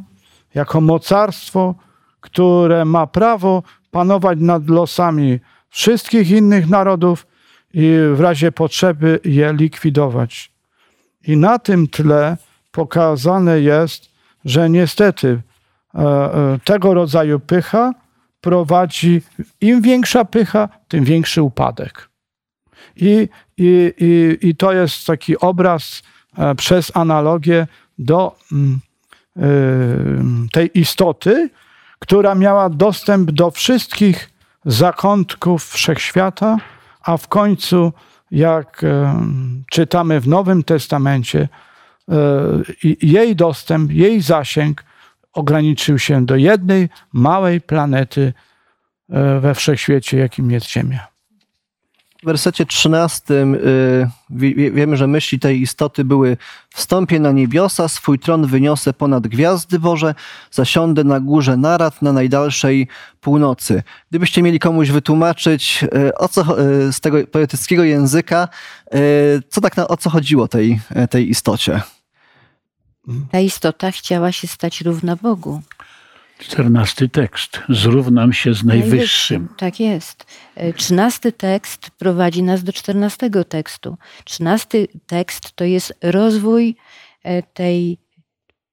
jako 0.54 0.80
mocarstwo, 0.80 1.74
które 2.20 2.84
ma 2.84 3.06
prawo 3.06 3.62
panować 3.90 4.38
nad 4.40 4.68
losami 4.68 5.40
wszystkich 5.68 6.30
innych 6.30 6.68
narodów 6.68 7.26
i 7.74 7.98
w 8.14 8.20
razie 8.20 8.52
potrzeby 8.52 9.20
je 9.24 9.52
likwidować. 9.52 10.52
I 11.26 11.36
na 11.36 11.58
tym 11.58 11.88
tle 11.88 12.36
pokazane 12.72 13.60
jest, 13.60 14.12
że 14.44 14.70
niestety 14.70 15.42
e, 15.94 15.98
e, 15.98 16.58
tego 16.64 16.94
rodzaju 16.94 17.40
pycha 17.40 17.92
prowadzi, 18.40 19.22
im 19.60 19.82
większa 19.82 20.24
pycha, 20.24 20.68
tym 20.88 21.04
większy 21.04 21.42
upadek. 21.42 22.08
I, 22.96 23.28
i, 23.56 23.94
i, 23.98 24.38
i 24.48 24.56
to 24.56 24.72
jest 24.72 25.06
taki 25.06 25.38
obraz 25.38 26.02
e, 26.38 26.54
przez 26.54 26.96
analogię 26.96 27.66
do 27.98 28.36
mm, 28.52 28.80
tej 30.52 30.78
istoty, 30.80 31.50
która 31.98 32.34
miała 32.34 32.70
dostęp 32.70 33.30
do 33.30 33.50
wszystkich 33.50 34.30
zakątków 34.64 35.68
wszechświata, 35.68 36.56
a 37.02 37.16
w 37.16 37.28
końcu, 37.28 37.92
jak 38.30 38.84
czytamy 39.70 40.20
w 40.20 40.28
Nowym 40.28 40.62
Testamencie, 40.62 41.48
jej 43.02 43.36
dostęp, 43.36 43.92
jej 43.92 44.20
zasięg 44.20 44.84
ograniczył 45.32 45.98
się 45.98 46.26
do 46.26 46.36
jednej 46.36 46.88
małej 47.12 47.60
planety 47.60 48.32
e, 49.10 49.40
we 49.40 49.54
wszechświecie, 49.54 50.18
jakim 50.18 50.50
jest 50.50 50.70
Ziemia. 50.70 51.12
W 52.22 52.24
wersecie 52.24 52.66
13 52.66 53.34
y, 53.34 54.08
wi- 54.30 54.54
wie- 54.54 54.70
wiemy, 54.70 54.96
że 54.96 55.06
myśli 55.06 55.38
tej 55.38 55.60
istoty 55.60 56.04
były 56.04 56.36
wstąpię 56.74 57.20
na 57.20 57.32
niebiosa, 57.32 57.88
swój 57.88 58.18
tron 58.18 58.46
wyniosę 58.46 58.92
ponad 58.92 59.26
gwiazdy 59.26 59.78
Boże, 59.78 60.14
zasiądę 60.50 61.04
na 61.04 61.20
górze 61.20 61.56
narad 61.56 62.02
na 62.02 62.12
najdalszej 62.12 62.88
północy. 63.20 63.82
Gdybyście 64.10 64.42
mieli 64.42 64.58
komuś 64.58 64.90
wytłumaczyć 64.90 65.84
o 66.18 66.28
co, 66.28 66.44
z 66.92 67.00
tego 67.00 67.26
poetyckiego 67.26 67.84
języka, 67.84 68.48
co 69.48 69.60
tak 69.60 69.76
na, 69.76 69.88
o 69.88 69.96
co 69.96 70.10
chodziło 70.10 70.48
tej, 70.48 70.80
tej 71.10 71.30
istocie? 71.30 71.80
Ta 73.30 73.40
istota 73.40 73.90
chciała 73.90 74.32
się 74.32 74.46
stać 74.46 74.80
równa 74.80 75.16
Bogu. 75.16 75.62
Czternasty 76.38 77.08
tekst. 77.08 77.60
Zrównam 77.68 78.32
się 78.32 78.54
z 78.54 78.64
najwyższym. 78.64 79.48
Tak 79.56 79.80
jest. 79.80 80.26
E, 80.54 80.72
Trzynasty 80.72 81.32
tekst 81.32 81.90
prowadzi 81.90 82.42
nas 82.42 82.64
do 82.64 82.72
czternastego 82.72 83.44
tekstu. 83.44 83.96
Trzynasty 84.24 84.88
tekst 85.06 85.52
to 85.52 85.64
jest 85.64 85.94
rozwój 86.02 86.76
e, 87.22 87.42
tej 87.42 87.98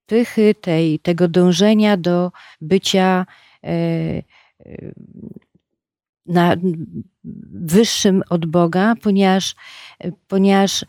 pychy, 0.06 0.56
tej, 0.62 1.00
tego 1.00 1.28
dążenia 1.28 1.98
do 1.98 2.32
bycia 2.62 3.26
e, 3.64 3.70
na, 6.30 6.56
wyższym 7.54 8.24
od 8.30 8.46
Boga, 8.46 8.96
ponieważ, 9.02 9.56
ponieważ 10.28 10.84
e, 10.84 10.88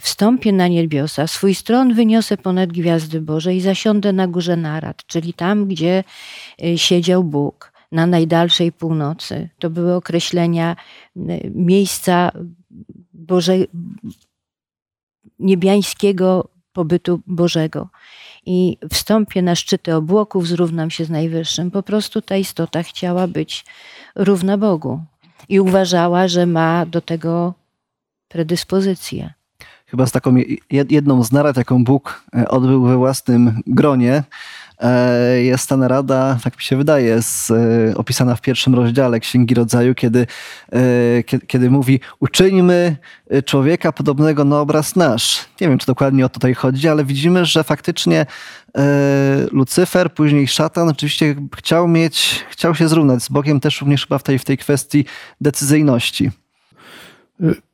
wstąpię 0.00 0.52
na 0.52 0.68
niebiosa, 0.68 1.26
swój 1.26 1.54
stron 1.54 1.94
wyniosę 1.94 2.36
ponad 2.36 2.72
gwiazdy 2.72 3.20
Boże 3.20 3.54
i 3.54 3.60
zasiądę 3.60 4.12
na 4.12 4.28
górze 4.28 4.56
narad, 4.56 5.06
czyli 5.06 5.34
tam, 5.34 5.66
gdzie 5.66 6.04
e, 6.62 6.78
siedział 6.78 7.24
Bóg, 7.24 7.72
na 7.92 8.06
najdalszej 8.06 8.72
północy. 8.72 9.48
To 9.58 9.70
były 9.70 9.94
określenia 9.94 10.76
e, 11.16 11.20
miejsca 11.50 12.32
Boże, 13.12 13.56
niebiańskiego 15.38 16.48
pobytu 16.72 17.20
Bożego. 17.26 17.88
I 18.46 18.76
wstąpię 18.92 19.42
na 19.42 19.54
szczyty 19.54 19.94
obłoków, 19.94 20.46
zrównam 20.46 20.90
się 20.90 21.04
z 21.04 21.10
Najwyższym. 21.10 21.70
Po 21.70 21.82
prostu 21.82 22.22
ta 22.22 22.36
istota 22.36 22.82
chciała 22.82 23.26
być 23.26 23.64
równa 24.16 24.58
Bogu 24.58 25.00
i 25.48 25.60
uważała, 25.60 26.28
że 26.28 26.46
ma 26.46 26.86
do 26.86 27.00
tego 27.00 27.54
predyspozycję. 28.28 29.32
Chyba 29.86 30.06
z 30.06 30.12
taką 30.12 30.36
je- 30.36 30.56
jedną 30.90 31.24
z 31.24 31.32
narad, 31.32 31.56
jaką 31.56 31.84
Bóg 31.84 32.24
e, 32.36 32.48
odbył 32.48 32.82
we 32.84 32.96
własnym 32.96 33.60
gronie, 33.66 34.22
e, 34.80 35.42
jest 35.42 35.68
ta 35.68 35.76
narada, 35.76 36.38
tak 36.44 36.56
mi 36.56 36.62
się 36.62 36.76
wydaje, 36.76 37.22
z, 37.22 37.50
e, 37.50 37.54
opisana 37.96 38.36
w 38.36 38.40
pierwszym 38.40 38.74
rozdziale 38.74 39.20
Księgi 39.20 39.54
Rodzaju, 39.54 39.94
kiedy, 39.94 40.26
kiedy, 41.26 41.46
kiedy 41.46 41.70
mówi 41.70 42.00
uczyńmy 42.20 42.96
człowieka 43.44 43.92
podobnego 43.92 44.44
na 44.44 44.60
obraz 44.60 44.96
nasz. 44.96 45.44
Nie 45.60 45.68
wiem, 45.68 45.78
czy 45.78 45.86
dokładnie 45.86 46.24
o 46.26 46.28
to 46.28 46.34
tutaj 46.34 46.54
chodzi, 46.54 46.88
ale 46.88 47.04
widzimy, 47.04 47.44
że 47.44 47.64
faktycznie 47.64 48.26
Lucyfer, 49.52 50.14
później 50.14 50.48
szatan 50.48 50.88
oczywiście 50.88 51.34
chciał 51.56 51.88
mieć, 51.88 52.44
chciał 52.50 52.74
się 52.74 52.88
zrównać 52.88 53.22
z 53.22 53.28
Bogiem 53.28 53.60
też 53.60 53.80
również 53.80 54.02
chyba 54.02 54.18
w 54.18 54.22
tej, 54.22 54.38
w 54.38 54.44
tej 54.44 54.58
kwestii 54.58 55.04
decyzyjności. 55.40 56.30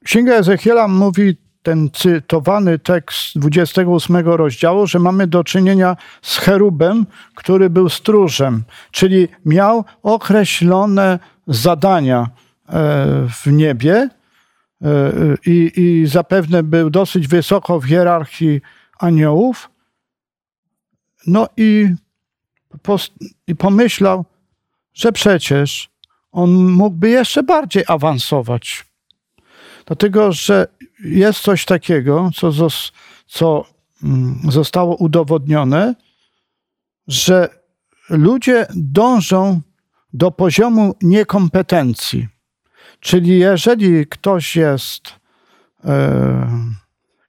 Księga 0.05 0.35
Ezechiela 0.35 0.89
mówi 0.89 1.37
ten 1.67 1.91
cytowany 1.93 2.79
tekst 2.79 3.39
28 3.39 4.17
rozdziału, 4.17 4.87
że 4.87 4.99
mamy 4.99 5.27
do 5.27 5.45
czynienia 5.45 5.97
z 6.23 6.39
cherubem, 6.39 7.07
który 7.35 7.71
był 7.71 7.89
stróżem, 7.89 8.63
czyli 8.91 9.29
miał 9.45 9.85
określone 10.03 11.19
zadania 11.47 12.21
e, 12.21 12.29
w 13.29 13.53
niebie 13.53 13.95
e, 13.95 14.09
i, 15.47 15.73
i 15.77 16.07
zapewne 16.07 16.63
był 16.63 16.91
dosyć 16.91 17.29
wysoko 17.29 17.81
w 17.81 17.85
hierarchii 17.85 18.61
aniołów. 18.99 19.71
No 21.27 21.49
i, 21.57 21.89
i 23.47 23.57
pomyślał, 23.57 24.25
że 24.95 25.13
przecież 25.13 25.91
on 26.33 26.51
mógłby 26.71 27.09
jeszcze 27.09 27.43
bardziej 27.43 27.85
awansować. 27.87 28.85
Dlatego, 29.87 30.33
że 30.33 30.67
jest 31.05 31.41
coś 31.41 31.65
takiego, 31.65 32.31
co, 32.35 32.53
zos, 32.53 32.93
co 33.27 33.65
mm, 34.03 34.41
zostało 34.49 34.97
udowodnione, 34.97 35.95
że 37.09 37.49
ludzie 38.11 38.67
dążą 38.75 39.61
do 40.13 40.31
poziomu 40.31 40.95
niekompetencji. 41.03 42.29
Czyli 43.01 43.39
jeżeli 43.39 44.07
ktoś 44.07 44.57
jest 44.57 45.03
e, 45.85 46.49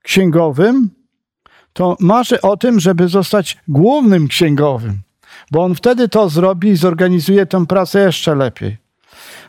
księgowym, 0.04 0.90
to 1.78 1.98
marzy 2.00 2.42
o 2.42 2.58
tym, 2.58 2.80
żeby 2.80 3.08
zostać 3.08 3.58
głównym 3.68 4.28
księgowym, 4.28 5.00
bo 5.52 5.64
on 5.64 5.76
wtedy 5.76 6.10
to 6.10 6.30
zrobi 6.30 6.70
i 6.70 6.76
zorganizuje 6.76 7.46
tę 7.46 7.66
pracę 7.66 8.00
jeszcze 8.00 8.36
lepiej. 8.36 8.78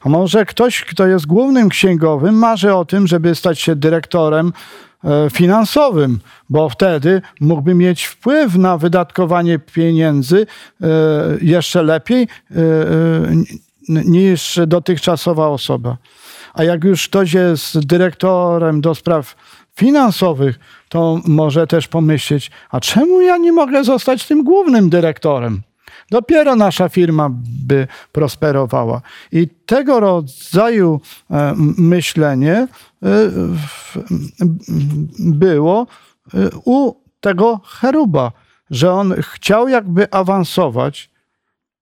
A 0.01 0.09
może 0.09 0.45
ktoś, 0.47 0.85
kto 0.85 1.07
jest 1.07 1.27
głównym 1.27 1.69
księgowym, 1.69 2.35
marzy 2.35 2.75
o 2.75 2.85
tym, 2.85 3.07
żeby 3.07 3.35
stać 3.35 3.61
się 3.61 3.77
dyrektorem 3.77 4.53
e, 5.05 5.31
finansowym, 5.31 6.21
bo 6.51 6.69
wtedy 6.69 7.23
mógłby 7.41 7.75
mieć 7.75 8.05
wpływ 8.05 8.55
na 8.55 8.79
wydatkowanie 8.79 9.59
pieniędzy 9.59 10.47
e, 10.47 10.87
jeszcze 11.41 11.83
lepiej 11.83 12.23
e, 12.23 12.57
niż 13.89 14.61
dotychczasowa 14.67 15.49
osoba. 15.49 15.97
A 16.55 16.65
jak 16.65 16.85
już 16.85 17.09
ktoś 17.09 17.33
jest 17.33 17.87
dyrektorem 17.87 18.81
do 18.81 18.95
spraw 18.95 19.35
finansowych, 19.79 20.59
to 20.89 21.21
może 21.27 21.67
też 21.67 21.89
pomyśleć, 21.89 22.51
a 22.71 22.81
czemu 22.81 23.21
ja 23.21 23.37
nie 23.37 23.53
mogę 23.53 23.85
zostać 23.85 24.27
tym 24.27 24.45
głównym 24.45 24.91
dyrektorem? 24.91 25.63
Dopiero 26.11 26.57
nasza 26.57 26.89
firma 26.89 27.29
by 27.67 27.87
prosperowała. 28.13 29.01
I 29.33 29.49
tego 29.67 30.01
rodzaju 30.01 31.01
myślenie 31.79 32.69
było 35.19 35.87
u 36.65 36.95
tego 37.21 37.61
cheruba, 37.65 38.33
że 38.71 38.93
on 38.93 39.15
chciał 39.23 39.69
jakby 39.69 40.11
awansować. 40.11 41.11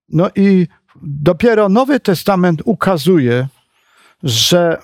No 0.09 0.31
i 0.37 0.67
dopiero 1.03 1.69
Nowy 1.69 2.01
Testament 2.01 2.63
ukazuje, 2.65 3.49
że, 4.23 4.79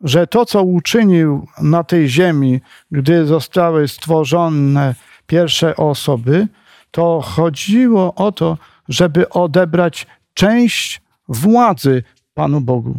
że 0.00 0.26
to, 0.26 0.46
co 0.46 0.62
uczynił 0.62 1.46
na 1.62 1.84
tej 1.84 2.08
ziemi, 2.08 2.60
gdy 2.90 3.26
zostały 3.26 3.88
stworzone 3.88 4.94
pierwsze 5.26 5.76
osoby, 5.76 6.48
to 6.90 7.20
chodziło 7.20 8.14
o 8.14 8.32
to, 8.32 8.58
żeby 8.88 9.28
odebrać 9.28 10.06
część 10.34 11.02
władzy 11.28 12.02
Panu 12.34 12.60
Bogu. 12.60 12.94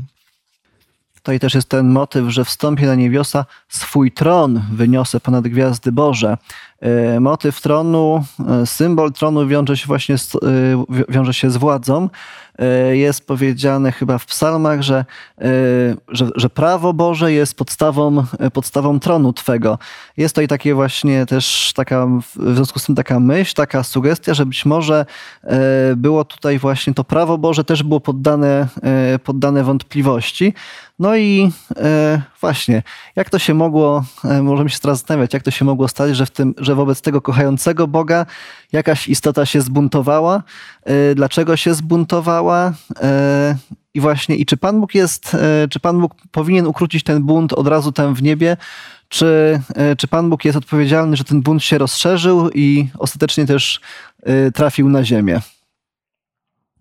Tutaj 1.16 1.40
też 1.40 1.54
jest 1.56 1.70
ten 1.70 1.90
motyw, 1.90 2.30
że 2.30 2.46
wstąpię 2.46 2.86
na 2.86 2.96
niebiosa, 2.96 3.46
swój 3.70 4.12
tron 4.12 4.62
wyniosę 4.72 5.20
ponad 5.20 5.48
gwiazdy 5.48 5.92
Boże. 5.92 6.38
E, 6.80 7.20
motyw 7.20 7.62
tronu, 7.62 8.26
e, 8.50 8.66
symbol 8.66 9.12
tronu 9.12 9.48
wiąże 9.48 9.78
się 9.78 9.88
właśnie 9.88 10.18
z, 10.18 10.36
e, 10.36 10.40
wiąże 11.10 11.34
się 11.34 11.50
z 11.50 11.58
władzą. 11.58 12.10
Jest 12.92 13.28
powiedziane 13.28 13.92
chyba 13.92 14.18
w 14.18 14.26
psalmach, 14.26 14.82
że, 14.82 15.06
że, 16.08 16.30
że 16.36 16.50
prawo 16.50 16.94
Boże 16.94 17.34
jest 17.34 17.56
podstawą, 17.56 18.26
podstawą 18.54 19.00
tronu 19.00 19.34
Twego. 19.34 19.80
Jest 20.18 20.36
tutaj 20.36 20.48
takie 20.48 20.76
właśnie 20.76 21.26
też 21.26 21.74
taka, 21.76 22.08
w 22.36 22.56
związku 22.56 22.80
z 22.80 22.86
tym 22.86 22.96
taka 22.96 23.20
myśl, 23.20 23.54
taka 23.56 23.84
sugestia, 23.84 24.34
że 24.34 24.46
być 24.46 24.66
może 24.66 25.06
było 25.96 26.26
tutaj 26.26 26.60
właśnie 26.60 26.94
to 26.94 27.04
prawo 27.04 27.38
Boże 27.38 27.64
też 27.64 27.84
było 27.84 28.00
poddane, 28.00 28.68
poddane 29.24 29.64
wątpliwości. 29.64 30.54
No 31.00 31.16
i 31.16 31.52
e, 31.76 32.22
właśnie, 32.42 32.84
jak 33.16 33.30
to 33.30 33.40
się 33.40 33.54
mogło, 33.54 34.04
e, 34.24 34.42
możemy 34.42 34.70
się 34.70 34.80
teraz 34.80 34.98
zastanawiać, 34.98 35.34
jak 35.34 35.44
to 35.44 35.52
się 35.52 35.66
mogło 35.66 35.88
stać, 35.88 36.16
że, 36.18 36.26
w 36.26 36.32
tym, 36.32 36.54
że 36.58 36.76
wobec 36.76 37.02
tego 37.02 37.22
kochającego 37.22 37.88
Boga 37.88 38.26
jakaś 38.72 39.08
istota 39.08 39.46
się 39.46 39.62
zbuntowała, 39.62 40.44
e, 40.84 41.16
dlaczego 41.16 41.58
się 41.58 41.74
zbuntowała 41.74 42.47
e, 43.02 43.56
i 43.94 44.00
właśnie, 44.00 44.36
i 44.36 44.46
czy 44.46 44.58
Pan 44.58 44.82
Bóg 44.82 44.96
jest, 44.96 45.36
e, 45.36 45.68
czy 45.68 45.80
Pan 45.80 46.00
Bóg 46.02 46.16
powinien 46.32 46.68
ukrócić 46.68 47.04
ten 47.04 47.24
bunt 47.24 47.54
od 47.54 47.68
razu 47.68 47.92
tam 47.92 48.16
w 48.16 48.24
niebie, 48.24 48.58
czy, 49.10 49.62
e, 49.76 49.96
czy 49.96 50.08
Pan 50.08 50.30
Bóg 50.30 50.46
jest 50.46 50.58
odpowiedzialny, 50.58 51.18
że 51.18 51.24
ten 51.24 51.42
bunt 51.42 51.64
się 51.64 51.78
rozszerzył 51.78 52.50
i 52.50 52.90
ostatecznie 53.00 53.46
też 53.46 53.82
trafił 54.54 54.90
na 54.90 55.04
ziemię? 55.04 55.42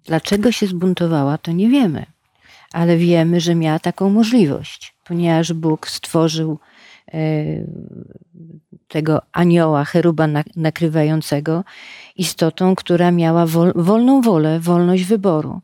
Dlaczego 0.04 0.52
się 0.52 0.66
zbuntowała, 0.66 1.38
to 1.38 1.52
nie 1.52 1.68
wiemy 1.68 2.06
ale 2.76 2.96
wiemy, 2.96 3.40
że 3.40 3.54
miała 3.54 3.78
taką 3.78 4.10
możliwość, 4.10 4.94
ponieważ 5.04 5.52
Bóg 5.52 5.88
stworzył 5.88 6.58
tego 8.88 9.22
anioła, 9.32 9.84
cheruba 9.84 10.26
nakrywającego, 10.56 11.64
istotą, 12.16 12.74
która 12.74 13.10
miała 13.10 13.46
wolną 13.74 14.20
wolę, 14.20 14.60
wolność 14.60 15.04
wyboru. 15.04 15.60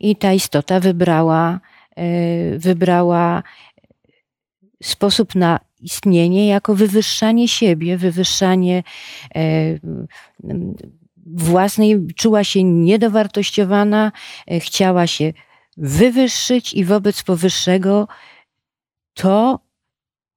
I 0.00 0.16
ta 0.16 0.32
istota 0.32 0.80
wybrała, 0.80 1.60
e, 1.96 2.58
wybrała 2.58 3.42
sposób 4.82 5.34
na 5.34 5.60
istnienie 5.80 6.48
jako 6.48 6.74
wywyższanie 6.74 7.48
siebie, 7.48 7.96
wywyższanie 7.96 8.82
e, 9.34 9.40
własnej, 11.26 12.06
czuła 12.16 12.44
się 12.44 12.64
niedowartościowana, 12.64 14.12
chciała 14.60 15.06
się 15.06 15.32
wywyższyć 15.76 16.74
i 16.74 16.84
wobec 16.84 17.22
powyższego 17.22 18.08
to 19.14 19.65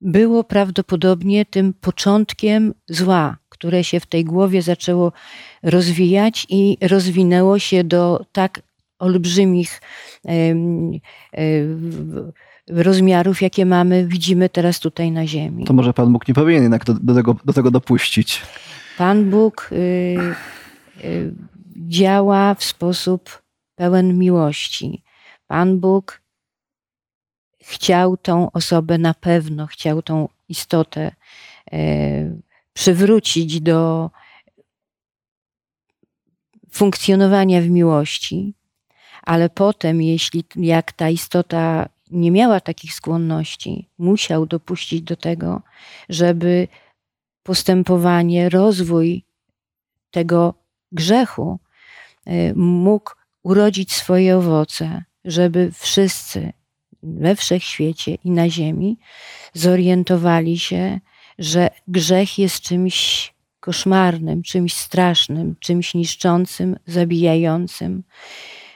było 0.01 0.43
prawdopodobnie 0.43 1.45
tym 1.45 1.73
początkiem 1.73 2.73
zła, 2.87 3.37
które 3.49 3.83
się 3.83 3.99
w 3.99 4.05
tej 4.05 4.25
głowie 4.25 4.61
zaczęło 4.61 5.11
rozwijać 5.63 6.45
i 6.49 6.77
rozwinęło 6.81 7.59
się 7.59 7.83
do 7.83 8.25
tak 8.31 8.61
olbrzymich 8.99 9.81
rozmiarów, 12.67 13.41
jakie 13.41 13.65
mamy, 13.65 14.07
widzimy 14.07 14.49
teraz 14.49 14.79
tutaj 14.79 15.11
na 15.11 15.27
Ziemi. 15.27 15.65
To 15.65 15.73
może 15.73 15.93
Pan 15.93 16.13
Bóg 16.13 16.27
nie 16.27 16.33
powinien 16.33 16.63
jednak 16.63 16.85
do, 16.85 16.93
do, 16.93 17.15
tego, 17.15 17.35
do 17.45 17.53
tego 17.53 17.71
dopuścić. 17.71 18.41
Pan 18.97 19.29
Bóg 19.29 19.69
y, 19.71 19.75
y, 21.05 21.33
działa 21.75 22.55
w 22.55 22.63
sposób 22.63 23.41
pełen 23.75 24.17
miłości. 24.17 25.03
Pan 25.47 25.79
Bóg 25.79 26.21
chciał 27.69 28.17
tą 28.17 28.51
osobę 28.51 28.97
na 28.97 29.13
pewno, 29.13 29.67
chciał 29.67 30.01
tą 30.01 30.29
istotę 30.49 31.11
y, 31.73 32.41
przywrócić 32.73 33.61
do 33.61 34.09
funkcjonowania 36.71 37.61
w 37.61 37.69
miłości, 37.69 38.53
ale 39.23 39.49
potem, 39.49 40.01
jeśli 40.01 40.43
jak 40.55 40.91
ta 40.91 41.09
istota 41.09 41.89
nie 42.11 42.31
miała 42.31 42.59
takich 42.59 42.93
skłonności, 42.93 43.89
musiał 43.97 44.45
dopuścić 44.45 45.01
do 45.01 45.15
tego, 45.15 45.61
żeby 46.09 46.67
postępowanie, 47.43 48.49
rozwój 48.49 49.23
tego 50.11 50.53
grzechu 50.91 51.59
y, 52.27 52.53
mógł 52.55 53.11
urodzić 53.43 53.93
swoje 53.93 54.37
owoce, 54.37 55.03
żeby 55.25 55.71
wszyscy 55.71 56.58
we 57.03 57.35
wszechświecie 57.35 58.15
i 58.23 58.31
na 58.31 58.49
ziemi 58.49 58.97
zorientowali 59.53 60.59
się, 60.59 60.99
że 61.39 61.69
grzech 61.87 62.39
jest 62.39 62.61
czymś 62.61 63.33
koszmarnym, 63.59 64.43
czymś 64.43 64.73
strasznym, 64.73 65.55
czymś 65.59 65.93
niszczącym, 65.93 66.75
zabijającym. 66.85 68.03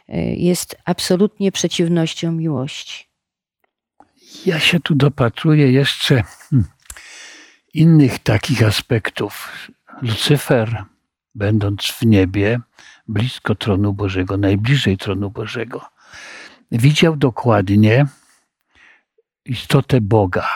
Y, 0.09 0.13
jest 0.37 0.77
absolutnie 0.85 1.51
przeciwnością 1.51 2.31
miłości. 2.31 3.05
Ja 4.45 4.59
się 4.59 4.79
tu 4.79 4.95
dopatruję 4.95 5.71
jeszcze 5.71 6.23
hmm, 6.23 6.69
innych 7.73 8.19
takich 8.19 8.63
aspektów. 8.63 9.49
Lucyfer, 10.01 10.85
będąc 11.35 11.81
w 11.81 12.05
niebie, 12.05 12.59
blisko 13.07 13.55
tronu 13.55 13.93
Bożego, 13.93 14.37
najbliżej 14.37 14.97
tronu 14.97 15.29
Bożego, 15.29 15.81
widział 16.73 17.15
dokładnie 17.15 18.05
istotę 19.45 20.01
Boga. 20.01 20.47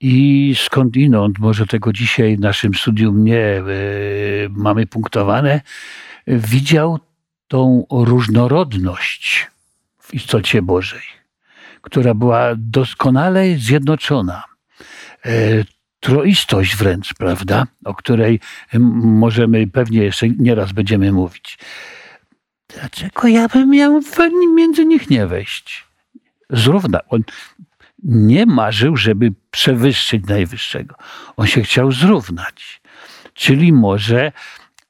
I 0.00 0.54
skądinąd, 0.58 1.38
może 1.38 1.66
tego 1.66 1.92
dzisiaj 1.92 2.36
w 2.36 2.40
naszym 2.40 2.74
studium 2.74 3.24
nie 3.24 3.44
e, 3.46 3.62
mamy 4.50 4.86
punktowane, 4.86 5.60
widział 6.26 6.98
tą 7.48 7.86
różnorodność 7.90 9.50
w 9.98 10.14
istocie 10.14 10.62
Bożej, 10.62 11.02
która 11.80 12.14
była 12.14 12.50
doskonale 12.56 13.56
zjednoczona. 13.56 14.44
E, 15.24 15.30
troistość 16.00 16.76
wręcz, 16.76 17.14
prawda, 17.14 17.66
o 17.84 17.94
której 17.94 18.40
możemy 19.02 19.66
pewnie 19.66 20.02
jeszcze 20.02 20.28
nieraz 20.28 20.72
będziemy 20.72 21.12
mówić. 21.12 21.58
Dlaczego 22.74 23.28
ja 23.28 23.48
bym 23.48 23.70
miał 23.70 24.00
między 24.54 24.84
nich 24.84 25.10
nie 25.10 25.26
wejść? 25.26 25.84
Zrówna. 26.50 27.00
On 27.08 27.22
nie 28.04 28.46
marzył, 28.46 28.96
żeby 28.96 29.32
przewyższyć 29.50 30.26
najwyższego. 30.26 30.94
On 31.36 31.46
się 31.46 31.62
chciał 31.62 31.92
zrównać. 31.92 32.82
Czyli 33.34 33.72
może 33.72 34.32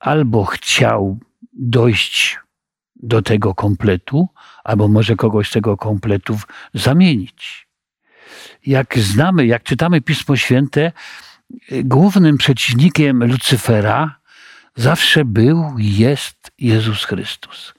albo 0.00 0.44
chciał 0.44 1.18
dojść 1.52 2.38
do 2.96 3.22
tego 3.22 3.54
kompletu, 3.54 4.28
albo 4.64 4.88
może 4.88 5.16
kogoś 5.16 5.48
z 5.48 5.52
tego 5.52 5.76
kompletu 5.76 6.38
zamienić. 6.74 7.68
Jak 8.66 8.98
znamy, 8.98 9.46
jak 9.46 9.62
czytamy 9.62 10.00
Pismo 10.00 10.36
Święte, 10.36 10.92
głównym 11.84 12.38
przeciwnikiem 12.38 13.24
Lucyfera 13.24 14.19
zawsze 14.76 15.24
był, 15.24 15.64
jest 15.78 16.50
Jezus 16.58 17.04
Chrystus. 17.04 17.74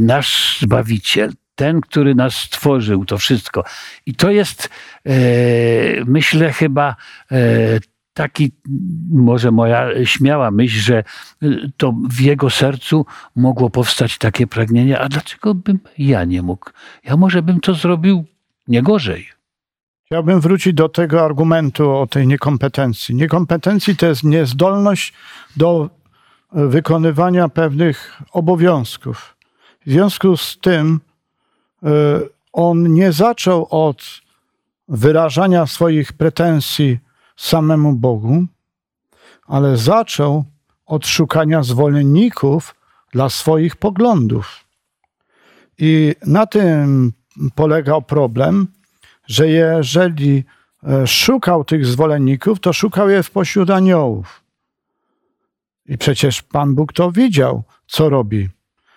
Nasz 0.00 0.58
Zbawiciel, 0.60 1.32
ten, 1.54 1.80
który 1.80 2.14
nas 2.14 2.34
stworzył, 2.34 3.04
to 3.04 3.18
wszystko. 3.18 3.64
I 4.06 4.14
to 4.14 4.30
jest, 4.30 4.68
e, 5.06 5.12
myślę, 6.04 6.52
chyba 6.52 6.96
e, 7.32 7.80
taki, 8.14 8.52
może 9.10 9.50
moja 9.50 10.04
śmiała 10.04 10.50
myśl, 10.50 10.78
że 10.78 11.04
to 11.76 11.94
w 12.10 12.20
jego 12.20 12.50
sercu 12.50 13.06
mogło 13.36 13.70
powstać 13.70 14.18
takie 14.18 14.46
pragnienie, 14.46 14.98
a 14.98 15.08
dlaczego 15.08 15.54
bym 15.54 15.78
ja 15.98 16.24
nie 16.24 16.42
mógł? 16.42 16.70
Ja 17.04 17.16
może 17.16 17.42
bym 17.42 17.60
to 17.60 17.74
zrobił 17.74 18.24
nie 18.68 18.82
gorzej. 18.82 19.39
Chciałbym 20.12 20.40
wrócić 20.40 20.74
do 20.74 20.88
tego 20.88 21.24
argumentu 21.24 21.90
o 21.90 22.06
tej 22.06 22.26
niekompetencji. 22.26 23.14
Niekompetencji 23.14 23.96
to 23.96 24.06
jest 24.06 24.24
niezdolność 24.24 25.12
do 25.56 25.90
wykonywania 26.52 27.48
pewnych 27.48 28.22
obowiązków. 28.32 29.36
W 29.86 29.90
związku 29.90 30.36
z 30.36 30.58
tym 30.58 31.00
e, 31.82 31.88
on 32.52 32.94
nie 32.94 33.12
zaczął 33.12 33.66
od 33.70 34.02
wyrażania 34.88 35.66
swoich 35.66 36.12
pretensji 36.12 36.98
samemu 37.36 37.92
Bogu, 37.92 38.44
ale 39.46 39.76
zaczął 39.76 40.44
od 40.86 41.06
szukania 41.06 41.62
zwolenników 41.62 42.74
dla 43.12 43.28
swoich 43.28 43.76
poglądów. 43.76 44.64
I 45.78 46.14
na 46.26 46.46
tym 46.46 47.12
polegał 47.54 48.02
problem, 48.02 48.66
że 49.30 49.48
jeżeli 49.48 50.44
e, 50.82 51.06
szukał 51.06 51.64
tych 51.64 51.86
zwolenników, 51.86 52.60
to 52.60 52.72
szukał 52.72 53.08
je 53.08 53.22
pośród 53.32 53.70
aniołów. 53.70 54.44
I 55.86 55.98
przecież 55.98 56.42
Pan 56.42 56.74
Bóg 56.74 56.92
to 56.92 57.12
widział, 57.12 57.62
co 57.86 58.08
robi. 58.08 58.48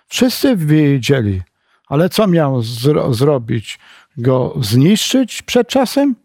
Wszyscy 0.07 0.55
wiedzieli, 0.55 1.41
ale 1.87 2.09
co 2.09 2.27
miał 2.27 2.61
zro 2.61 3.13
zrobić? 3.13 3.79
Go 4.17 4.55
zniszczyć 4.61 5.41
przed 5.41 5.67
czasem? 5.67 6.15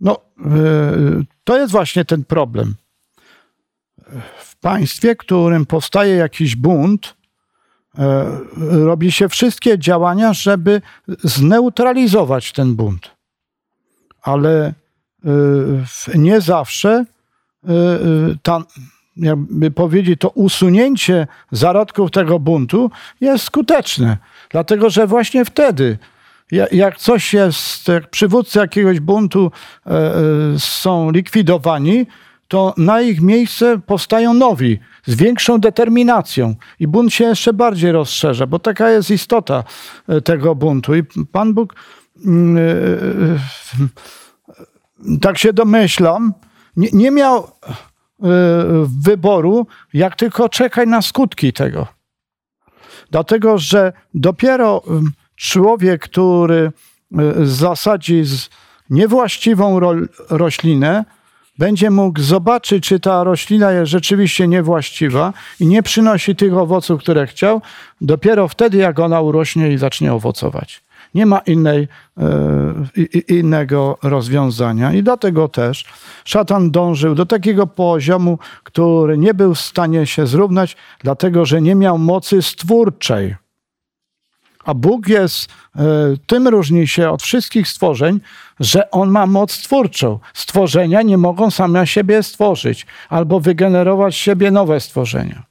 No, 0.00 0.16
yy, 0.38 1.24
to 1.44 1.58
jest 1.58 1.72
właśnie 1.72 2.04
ten 2.04 2.24
problem. 2.24 2.74
W 4.38 4.56
państwie, 4.56 5.14
w 5.14 5.18
którym 5.18 5.66
powstaje 5.66 6.14
jakiś 6.16 6.56
bunt, 6.56 7.20
E, 7.98 8.38
robi 8.84 9.12
się 9.12 9.28
wszystkie 9.28 9.78
działania, 9.78 10.32
żeby 10.32 10.82
zneutralizować 11.08 12.52
ten 12.52 12.74
bunt. 12.74 13.10
Ale 14.22 14.74
e, 15.24 16.18
nie 16.18 16.40
zawsze 16.40 16.90
e, 16.90 17.68
ta, 18.42 18.62
jakby 19.16 19.70
powiedzieć, 19.70 20.20
to 20.20 20.28
usunięcie 20.28 21.26
zarodków 21.52 22.10
tego 22.10 22.38
buntu 22.38 22.90
jest 23.20 23.44
skuteczne. 23.44 24.16
Dlatego, 24.50 24.90
że 24.90 25.06
właśnie 25.06 25.44
wtedy, 25.44 25.98
jak 26.72 26.96
coś 26.96 27.34
jest, 27.34 27.88
jak 27.88 28.10
przywódcy 28.10 28.58
jakiegoś 28.58 29.00
buntu 29.00 29.50
są 30.58 31.10
likwidowani, 31.10 32.06
to 32.50 32.74
na 32.76 33.00
ich 33.00 33.20
miejsce 33.20 33.80
powstają 33.86 34.34
nowi 34.34 34.78
z 35.06 35.14
większą 35.14 35.58
determinacją 35.58 36.54
i 36.80 36.88
bunt 36.88 37.14
się 37.14 37.24
jeszcze 37.24 37.52
bardziej 37.52 37.92
rozszerza, 37.92 38.46
bo 38.46 38.58
taka 38.58 38.90
jest 38.90 39.10
istota 39.10 39.64
e, 40.08 40.20
tego 40.20 40.54
buntu. 40.54 40.94
I 40.94 41.02
Pan 41.32 41.54
Bóg, 41.54 41.74
e, 41.74 41.76
e, 41.76 41.99
tak 45.20 45.38
się 45.38 45.52
domyślam, 45.52 46.34
nie, 46.76 46.88
nie 46.92 47.10
miał 47.10 47.50
wyboru, 49.02 49.66
jak 49.92 50.16
tylko 50.16 50.48
czekać 50.48 50.88
na 50.88 51.02
skutki 51.02 51.52
tego. 51.52 51.86
Dlatego, 53.10 53.58
że 53.58 53.92
dopiero 54.14 54.82
człowiek, 55.36 56.02
który 56.02 56.72
zasadzi 57.42 58.22
niewłaściwą 58.90 59.80
roślinę, 60.30 61.04
będzie 61.58 61.90
mógł 61.90 62.20
zobaczyć, 62.20 62.84
czy 62.84 63.00
ta 63.00 63.24
roślina 63.24 63.72
jest 63.72 63.90
rzeczywiście 63.90 64.48
niewłaściwa 64.48 65.32
i 65.60 65.66
nie 65.66 65.82
przynosi 65.82 66.36
tych 66.36 66.56
owoców, 66.56 67.00
które 67.00 67.26
chciał, 67.26 67.62
dopiero 68.00 68.48
wtedy, 68.48 68.78
jak 68.78 68.98
ona 68.98 69.20
urośnie 69.20 69.72
i 69.72 69.78
zacznie 69.78 70.12
owocować. 70.12 70.82
Nie 71.14 71.26
ma 71.26 71.38
innej, 71.38 71.88
e, 72.18 72.24
innego 73.28 73.98
rozwiązania. 74.02 74.92
I 74.92 75.02
dlatego 75.02 75.48
też 75.48 75.84
szatan 76.24 76.70
dążył 76.70 77.14
do 77.14 77.26
takiego 77.26 77.66
poziomu, 77.66 78.38
który 78.62 79.18
nie 79.18 79.34
był 79.34 79.54
w 79.54 79.60
stanie 79.60 80.06
się 80.06 80.26
zrównać, 80.26 80.76
dlatego 81.00 81.46
że 81.46 81.62
nie 81.62 81.74
miał 81.74 81.98
mocy 81.98 82.42
stwórczej. 82.42 83.36
A 84.64 84.74
Bóg 84.74 85.08
jest, 85.08 85.48
e, 85.76 85.82
tym 86.26 86.48
różni 86.48 86.88
się 86.88 87.10
od 87.10 87.22
wszystkich 87.22 87.68
stworzeń, 87.68 88.20
że 88.60 88.90
On 88.90 89.10
ma 89.10 89.26
moc 89.26 89.58
twórczą. 89.62 90.18
Stworzenia 90.34 91.02
nie 91.02 91.18
mogą 91.18 91.50
same 91.50 91.86
siebie 91.86 92.22
stworzyć 92.22 92.86
albo 93.08 93.40
wygenerować 93.40 94.16
siebie 94.16 94.50
nowe 94.50 94.80
stworzenia. 94.80 95.49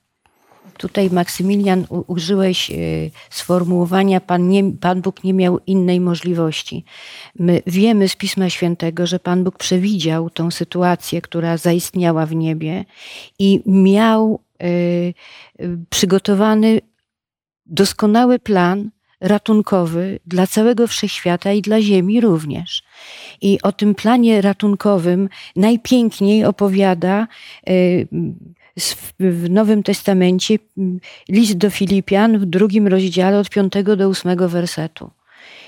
Tutaj, 0.79 1.09
Maksymilian, 1.09 1.85
użyłeś 2.07 2.71
y, 2.71 3.11
sformułowania, 3.29 4.21
Pan, 4.21 4.49
nie, 4.49 4.63
Pan 4.81 5.01
Bóg 5.01 5.23
nie 5.23 5.33
miał 5.33 5.59
innej 5.67 5.99
możliwości. 5.99 6.83
My 7.39 7.61
wiemy 7.67 8.09
z 8.09 8.15
Pisma 8.15 8.49
Świętego, 8.49 9.07
że 9.07 9.19
Pan 9.19 9.43
Bóg 9.43 9.57
przewidział 9.57 10.29
tą 10.29 10.51
sytuację, 10.51 11.21
która 11.21 11.57
zaistniała 11.57 12.25
w 12.25 12.35
niebie 12.35 12.85
i 13.39 13.61
miał 13.65 14.39
y, 14.63 14.65
y, 15.61 15.77
przygotowany 15.89 16.81
doskonały 17.65 18.39
plan 18.39 18.89
ratunkowy 19.21 20.19
dla 20.25 20.47
całego 20.47 20.87
wszechświata 20.87 21.51
i 21.51 21.61
dla 21.61 21.81
Ziemi 21.81 22.21
również. 22.21 22.83
I 23.41 23.61
o 23.63 23.71
tym 23.71 23.95
planie 23.95 24.41
ratunkowym 24.41 25.29
najpiękniej 25.55 26.45
opowiada 26.45 27.27
w 29.19 29.49
Nowym 29.49 29.83
Testamencie 29.83 30.59
list 31.29 31.57
do 31.57 31.69
Filipian 31.69 32.39
w 32.39 32.45
drugim 32.45 32.87
rozdziale 32.87 33.39
od 33.39 33.49
5 33.49 33.73
do 33.97 34.07
8 34.07 34.47
wersetu. 34.47 35.11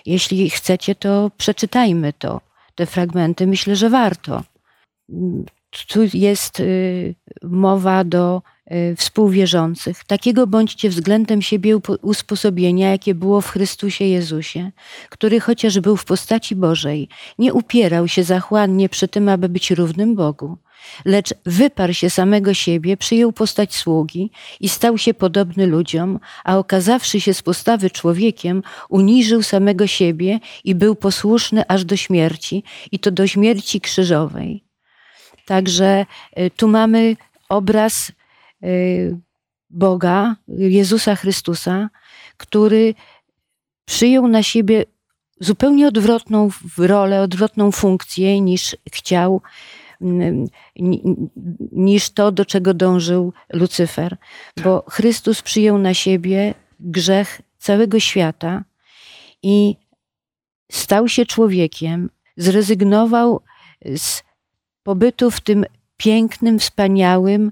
Jeśli 0.06 0.50
chcecie, 0.50 0.96
to 0.96 1.32
przeczytajmy 1.38 2.14
to, 2.14 2.42
te 2.76 2.86
fragmenty. 2.86 3.48
Myślę, 3.48 3.76
że 3.76 3.90
warto. 3.90 4.44
Tu 5.88 6.00
jest 6.14 6.60
y, 6.60 7.16
mowa 7.44 8.04
do 8.04 8.42
y, 8.72 8.96
współwierzących. 8.96 10.04
Takiego 10.04 10.48
bądźcie 10.48 10.90
względem 10.90 11.42
siebie 11.42 11.78
usposobienia, 12.02 12.92
jakie 12.92 13.16
było 13.16 13.42
w 13.42 13.50
Chrystusie 13.50 14.06
Jezusie, 14.06 14.72
który 15.10 15.40
chociaż 15.40 15.80
był 15.80 15.98
w 15.98 16.06
postaci 16.06 16.56
Bożej, 16.56 17.08
nie 17.40 17.54
upierał 17.54 18.08
się 18.08 18.24
zachłannie 18.24 18.90
przy 18.90 19.08
tym, 19.08 19.30
aby 19.30 19.50
być 19.50 19.72
równym 19.72 20.16
Bogu 20.16 20.58
lecz 21.06 21.34
wyparł 21.46 21.94
się 21.94 22.10
samego 22.10 22.54
siebie, 22.54 22.98
przyjął 22.98 23.32
postać 23.32 23.76
sługi 23.76 24.32
i 24.60 24.70
stał 24.70 24.98
się 24.98 25.14
podobny 25.14 25.68
ludziom, 25.68 26.20
a 26.44 26.58
okazawszy 26.58 27.22
się 27.22 27.34
z 27.34 27.42
postawy 27.42 27.90
człowiekiem, 27.90 28.64
uniżył 28.90 29.44
samego 29.44 29.88
siebie 29.88 30.40
i 30.64 30.76
był 30.76 30.96
posłuszny 30.96 31.68
aż 31.68 31.86
do 31.86 31.96
śmierci, 31.96 32.64
i 32.92 33.00
to 33.00 33.12
do 33.12 33.28
śmierci 33.28 33.82
krzyżowej. 33.82 34.64
Także 35.46 36.06
y, 36.40 36.52
tu 36.56 36.68
mamy 36.68 37.16
obraz 37.50 38.12
y, 38.64 39.18
Boga, 39.70 40.36
Jezusa 40.48 41.16
Chrystusa, 41.16 41.90
który 42.38 42.94
przyjął 43.86 44.28
na 44.28 44.44
siebie 44.44 44.86
zupełnie 45.40 45.88
odwrotną 45.88 46.50
rolę, 46.78 47.22
odwrotną 47.22 47.72
funkcję 47.72 48.42
niż 48.42 48.76
chciał 48.92 49.42
niż 51.72 52.10
to, 52.10 52.32
do 52.32 52.46
czego 52.46 52.74
dążył 52.74 53.34
Lucyfer, 53.54 54.18
bo 54.64 54.84
Chrystus 54.90 55.42
przyjął 55.42 55.78
na 55.78 55.94
siebie 55.94 56.54
grzech 56.80 57.42
całego 57.58 58.00
świata 58.00 58.64
i 59.44 59.76
stał 60.72 61.08
się 61.08 61.26
człowiekiem, 61.26 62.10
zrezygnował 62.38 63.42
z 63.96 64.24
pobytu 64.84 65.32
w 65.32 65.42
tym 65.42 65.66
pięknym, 65.98 66.60
wspaniałym, 66.60 67.52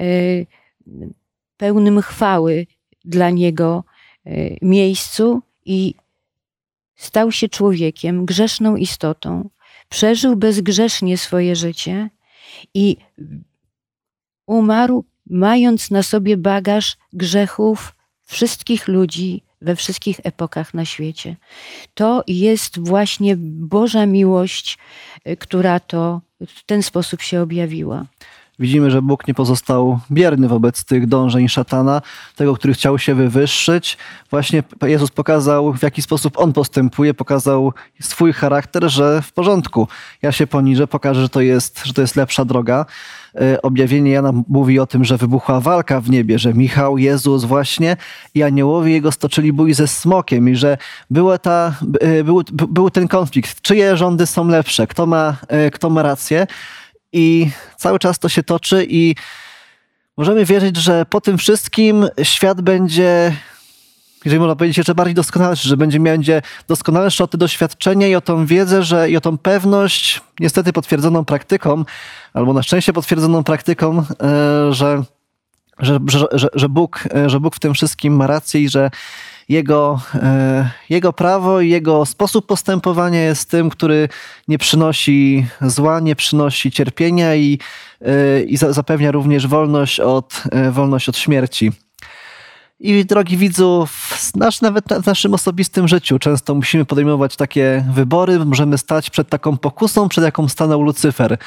e, 0.00 0.04
pełnym 1.56 2.02
chwały 2.02 2.66
dla 3.04 3.30
niego 3.30 3.84
e, 4.26 4.30
miejscu 4.62 5.42
i 5.64 5.94
stał 6.96 7.32
się 7.32 7.48
człowiekiem, 7.48 8.24
grzeszną 8.26 8.76
istotą, 8.76 9.48
przeżył 9.92 10.36
bezgrzesznie 10.36 11.18
swoje 11.18 11.56
życie 11.56 12.10
i 12.74 12.96
umarł, 14.46 15.04
mając 15.26 15.90
na 15.90 16.02
sobie 16.02 16.36
bagaż 16.36 16.96
grzechów 17.12 17.94
wszystkich 18.24 18.88
ludzi 18.88 19.42
we 19.60 19.76
wszystkich 19.76 20.20
epokach 20.22 20.74
na 20.74 20.84
świecie. 20.84 21.36
To 21.94 22.24
jest 22.26 22.78
właśnie 22.78 23.36
Boża 23.38 24.06
miłość, 24.06 24.78
y, 25.28 25.36
która 25.36 25.80
to 25.80 26.20
w 26.46 26.64
ten 26.64 26.82
sposób 26.82 27.22
się 27.22 27.42
objawiła. 27.42 28.06
Widzimy, 28.62 28.90
że 28.90 29.02
Bóg 29.02 29.28
nie 29.28 29.34
pozostał 29.34 29.98
bierny 30.10 30.48
wobec 30.48 30.84
tych 30.84 31.06
dążeń 31.06 31.48
szatana, 31.48 32.02
tego, 32.36 32.54
który 32.54 32.74
chciał 32.74 32.98
się 32.98 33.14
wywyższyć. 33.14 33.98
Właśnie 34.30 34.62
Jezus 34.82 35.10
pokazał, 35.10 35.72
w 35.72 35.82
jaki 35.82 36.02
sposób 36.02 36.38
on 36.38 36.52
postępuje, 36.52 37.14
pokazał 37.14 37.72
swój 38.00 38.32
charakter, 38.32 38.90
że 38.90 39.22
w 39.22 39.32
porządku. 39.32 39.88
Ja 40.22 40.32
się 40.32 40.46
poniżę, 40.46 40.86
pokażę, 40.86 41.20
że 41.20 41.28
to 41.28 41.40
jest, 41.40 41.84
że 41.84 41.92
to 41.92 42.00
jest 42.00 42.16
lepsza 42.16 42.44
droga. 42.44 42.86
E, 43.40 43.62
objawienie 43.62 44.10
Jana 44.10 44.32
mówi 44.48 44.78
o 44.78 44.86
tym, 44.86 45.04
że 45.04 45.16
wybuchła 45.16 45.60
walka 45.60 46.00
w 46.00 46.10
niebie, 46.10 46.38
że 46.38 46.54
Michał, 46.54 46.98
Jezus 46.98 47.44
właśnie 47.44 47.96
i 48.34 48.42
aniołowie 48.42 48.92
jego 48.92 49.12
stoczyli 49.12 49.52
bój 49.52 49.74
ze 49.74 49.88
smokiem 49.88 50.48
i 50.48 50.56
że 50.56 50.78
była 51.10 51.38
ta, 51.38 51.74
e, 52.00 52.24
był, 52.24 52.42
był 52.52 52.90
ten 52.90 53.08
konflikt. 53.08 53.60
Czyje 53.60 53.96
rządy 53.96 54.26
są 54.26 54.48
lepsze? 54.48 54.86
Kto 54.86 55.06
ma, 55.06 55.36
e, 55.48 55.70
kto 55.70 55.90
ma 55.90 56.02
rację? 56.02 56.46
I 57.12 57.50
cały 57.76 57.98
czas 57.98 58.18
to 58.18 58.28
się 58.28 58.42
toczy 58.42 58.86
i 58.88 59.14
możemy 60.16 60.44
wierzyć, 60.44 60.76
że 60.76 61.06
po 61.06 61.20
tym 61.20 61.38
wszystkim 61.38 62.08
świat 62.22 62.60
będzie, 62.60 63.36
jeżeli 64.24 64.40
można 64.40 64.56
powiedzieć, 64.56 64.78
jeszcze 64.78 64.94
bardziej 64.94 65.14
doskonalszy, 65.14 65.68
że 65.68 65.76
będzie, 65.76 66.00
będzie 66.00 66.42
doskonalszy 66.68 67.24
o 67.24 67.26
te 67.26 67.38
doświadczenia 67.38 68.08
i 68.08 68.14
o 68.14 68.20
tą 68.20 68.46
wiedzę, 68.46 68.82
że 68.82 69.10
i 69.10 69.16
o 69.16 69.20
tą 69.20 69.38
pewność, 69.38 70.20
niestety 70.40 70.72
potwierdzoną 70.72 71.24
praktyką, 71.24 71.84
albo 72.34 72.52
na 72.52 72.62
szczęście 72.62 72.92
potwierdzoną 72.92 73.44
praktyką, 73.44 73.98
e, 73.98 74.04
że, 74.72 75.02
że, 75.78 75.98
że, 76.32 76.48
że, 76.54 76.68
Bóg, 76.68 77.04
e, 77.14 77.30
że 77.30 77.40
Bóg 77.40 77.56
w 77.56 77.60
tym 77.60 77.74
wszystkim 77.74 78.16
ma 78.16 78.26
rację 78.26 78.60
i 78.60 78.68
że 78.68 78.90
jego, 79.48 80.00
e, 80.14 80.70
jego 80.90 81.12
prawo 81.12 81.60
i 81.60 81.70
jego 81.70 82.06
sposób 82.06 82.46
postępowania 82.46 83.20
jest 83.20 83.50
tym, 83.50 83.70
który 83.70 84.08
nie 84.48 84.58
przynosi 84.58 85.46
zła, 85.60 86.00
nie 86.00 86.16
przynosi 86.16 86.70
cierpienia 86.70 87.34
i, 87.34 87.58
e, 88.00 88.42
i 88.42 88.56
zapewnia 88.56 89.10
również 89.10 89.46
wolność 89.46 90.00
od, 90.00 90.42
e, 90.52 90.70
wolność 90.70 91.08
od 91.08 91.16
śmierci. 91.16 91.72
I 92.80 93.04
drogi 93.04 93.36
widzu, 93.36 93.88
nasz, 94.34 94.60
nawet 94.60 94.84
w 95.02 95.06
naszym 95.06 95.34
osobistym 95.34 95.88
życiu 95.88 96.18
często 96.18 96.54
musimy 96.54 96.84
podejmować 96.84 97.36
takie 97.36 97.84
wybory, 97.92 98.44
możemy 98.44 98.78
stać 98.78 99.10
przed 99.10 99.28
taką 99.28 99.56
pokusą, 99.56 100.08
przed 100.08 100.24
jaką 100.24 100.48
stanął 100.48 100.82
Lucyfer. 100.82 101.38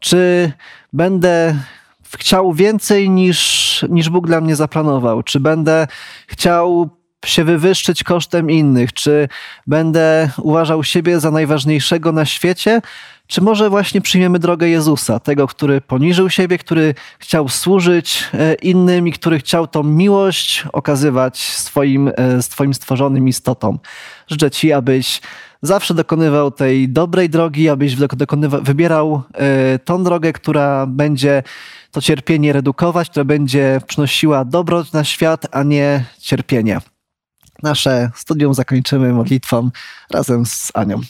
Czy 0.00 0.52
będę 0.92 1.54
chciał 2.18 2.52
więcej 2.52 3.10
niż, 3.10 3.84
niż 3.88 4.08
Bóg 4.08 4.26
dla 4.26 4.40
mnie 4.40 4.56
zaplanował? 4.56 5.22
Czy 5.22 5.40
będę 5.40 5.86
chciał 6.26 6.90
się 7.26 7.44
wywyższyć 7.44 8.04
kosztem 8.04 8.50
innych? 8.50 8.92
Czy 8.92 9.28
będę 9.66 10.30
uważał 10.38 10.84
siebie 10.84 11.20
za 11.20 11.30
najważniejszego 11.30 12.12
na 12.12 12.24
świecie? 12.24 12.80
Czy 13.26 13.40
może 13.40 13.70
właśnie 13.70 14.00
przyjmiemy 14.00 14.38
drogę 14.38 14.68
Jezusa, 14.68 15.20
tego, 15.20 15.46
który 15.46 15.80
poniżył 15.80 16.30
siebie, 16.30 16.58
który 16.58 16.94
chciał 17.18 17.48
służyć 17.48 18.24
e, 18.34 18.54
innym 18.54 19.08
i 19.08 19.12
który 19.12 19.38
chciał 19.38 19.66
tą 19.66 19.82
miłość 19.82 20.64
okazywać 20.72 21.38
swoim, 21.38 22.10
e, 22.16 22.42
swoim 22.42 22.74
stworzonym 22.74 23.28
istotom? 23.28 23.78
Życzę 24.28 24.50
Ci, 24.50 24.72
abyś 24.72 25.20
zawsze 25.62 25.94
dokonywał 25.94 26.50
tej 26.50 26.88
dobrej 26.88 27.30
drogi, 27.30 27.68
abyś 27.68 27.96
wybierał 28.62 29.22
e, 29.34 29.78
tą 29.78 30.04
drogę, 30.04 30.32
która 30.32 30.86
będzie 30.86 31.42
to 31.90 32.00
cierpienie 32.00 32.52
redukować, 32.52 33.10
która 33.10 33.24
będzie 33.24 33.80
przynosiła 33.86 34.44
dobro 34.44 34.84
na 34.92 35.04
świat, 35.04 35.46
a 35.50 35.62
nie 35.62 36.04
cierpienie. 36.20 36.80
Nasze 37.64 38.10
studium 38.14 38.54
zakończymy 38.54 39.12
modlitwą 39.12 39.70
razem 40.10 40.46
z 40.46 40.70
Anią. 40.74 41.00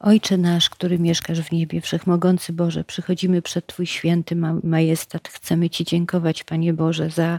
Ojcze 0.00 0.36
nasz, 0.36 0.70
który 0.70 0.98
mieszkasz 0.98 1.40
w 1.40 1.52
niebie, 1.52 1.80
wszechmogący 1.80 2.52
Boże, 2.52 2.84
przychodzimy 2.84 3.42
przed 3.42 3.66
Twój 3.66 3.86
święty 3.86 4.36
majestat. 4.62 5.28
Chcemy 5.28 5.70
Ci 5.70 5.84
dziękować, 5.84 6.44
Panie 6.44 6.72
Boże, 6.72 7.10
za 7.10 7.38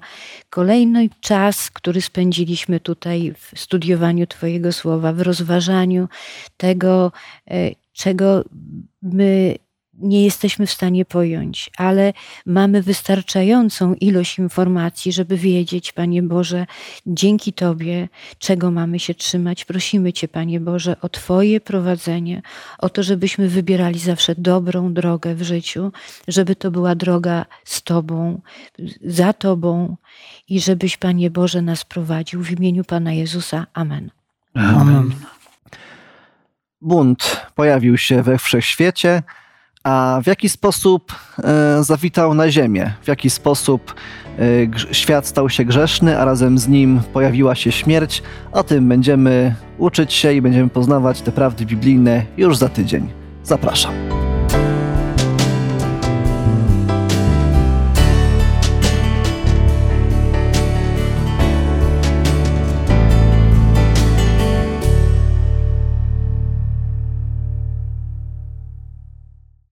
kolejny 0.49 1.09
czas, 1.22 1.72
który 1.72 2.01
spędziliśmy 2.01 2.80
tutaj 2.80 3.34
w 3.38 3.59
studiowaniu 3.59 4.28
Twojego 4.28 4.74
słowa, 4.74 5.14
w 5.14 5.22
rozważaniu 5.22 6.07
tego, 6.57 7.11
e, 7.51 7.72
czego 7.93 8.43
my 9.01 9.55
nie 10.00 10.24
jesteśmy 10.24 10.68
w 10.68 10.72
stanie 10.72 11.06
pojąć, 11.06 11.70
ale 11.78 12.14
mamy 12.46 12.82
wystarczającą 12.82 13.94
ilość 13.94 14.39
informacji, 14.39 15.12
żeby 15.12 15.38
wiedzieć, 15.38 15.91
Panie 15.91 16.24
Boże, 16.24 16.66
dzięki 17.06 17.54
Tobie, 17.54 18.10
czego 18.38 18.72
mamy 18.72 19.00
się 19.00 19.14
trzymać. 19.14 19.66
Prosimy 19.66 20.14
Cię, 20.14 20.28
Panie 20.28 20.60
Boże, 20.60 20.96
o 21.02 21.10
Twoje 21.10 21.62
prowadzenie, 21.62 22.41
o 22.80 22.89
to, 22.89 23.04
żebyśmy 23.04 23.50
wybierali 23.50 24.00
zawsze 24.00 24.36
dobrą 24.38 24.94
drogę 24.94 25.36
w 25.36 25.41
życiu, 25.41 25.91
żeby 26.28 26.56
to 26.56 26.72
była 26.72 26.96
droga 26.96 27.46
z 27.64 27.82
Tobą, 27.82 28.41
za 29.04 29.34
Tobą 29.34 29.98
i 30.50 30.60
żebyś, 30.60 30.98
Panie 30.98 31.32
Boże, 31.32 31.62
nas 31.62 31.86
prowadził 31.86 32.44
w 32.44 32.52
imieniu 32.52 32.84
Pana 32.84 33.14
Jezusa. 33.14 33.68
Amen. 33.74 34.12
Amen. 34.54 35.12
Bunt 36.82 37.41
pojawił 37.56 37.98
się 37.98 38.24
we 38.24 38.38
wszechświecie, 38.38 39.24
a 39.84 40.19
w 40.23 40.27
jaki 40.27 40.49
sposób 40.49 41.15
e, 41.43 41.84
zawitał 41.84 42.34
na 42.34 42.51
ziemię? 42.51 42.93
W 43.01 43.07
jaki 43.07 43.29
sposób 43.29 43.95
e, 44.39 44.93
świat 44.93 45.27
stał 45.27 45.49
się 45.49 45.65
grzeszny, 45.65 46.19
a 46.19 46.25
razem 46.25 46.57
z 46.57 46.67
nim 46.67 47.01
pojawiła 47.13 47.55
się 47.55 47.71
śmierć? 47.71 48.23
O 48.51 48.63
tym 48.63 48.89
będziemy 48.89 49.55
uczyć 49.77 50.13
się 50.13 50.34
i 50.34 50.41
będziemy 50.41 50.69
poznawać 50.69 51.21
te 51.21 51.31
prawdy 51.31 51.65
biblijne 51.65 52.25
już 52.38 52.57
za 52.57 52.69
tydzień. 52.69 53.09
Zapraszam. 53.43 53.93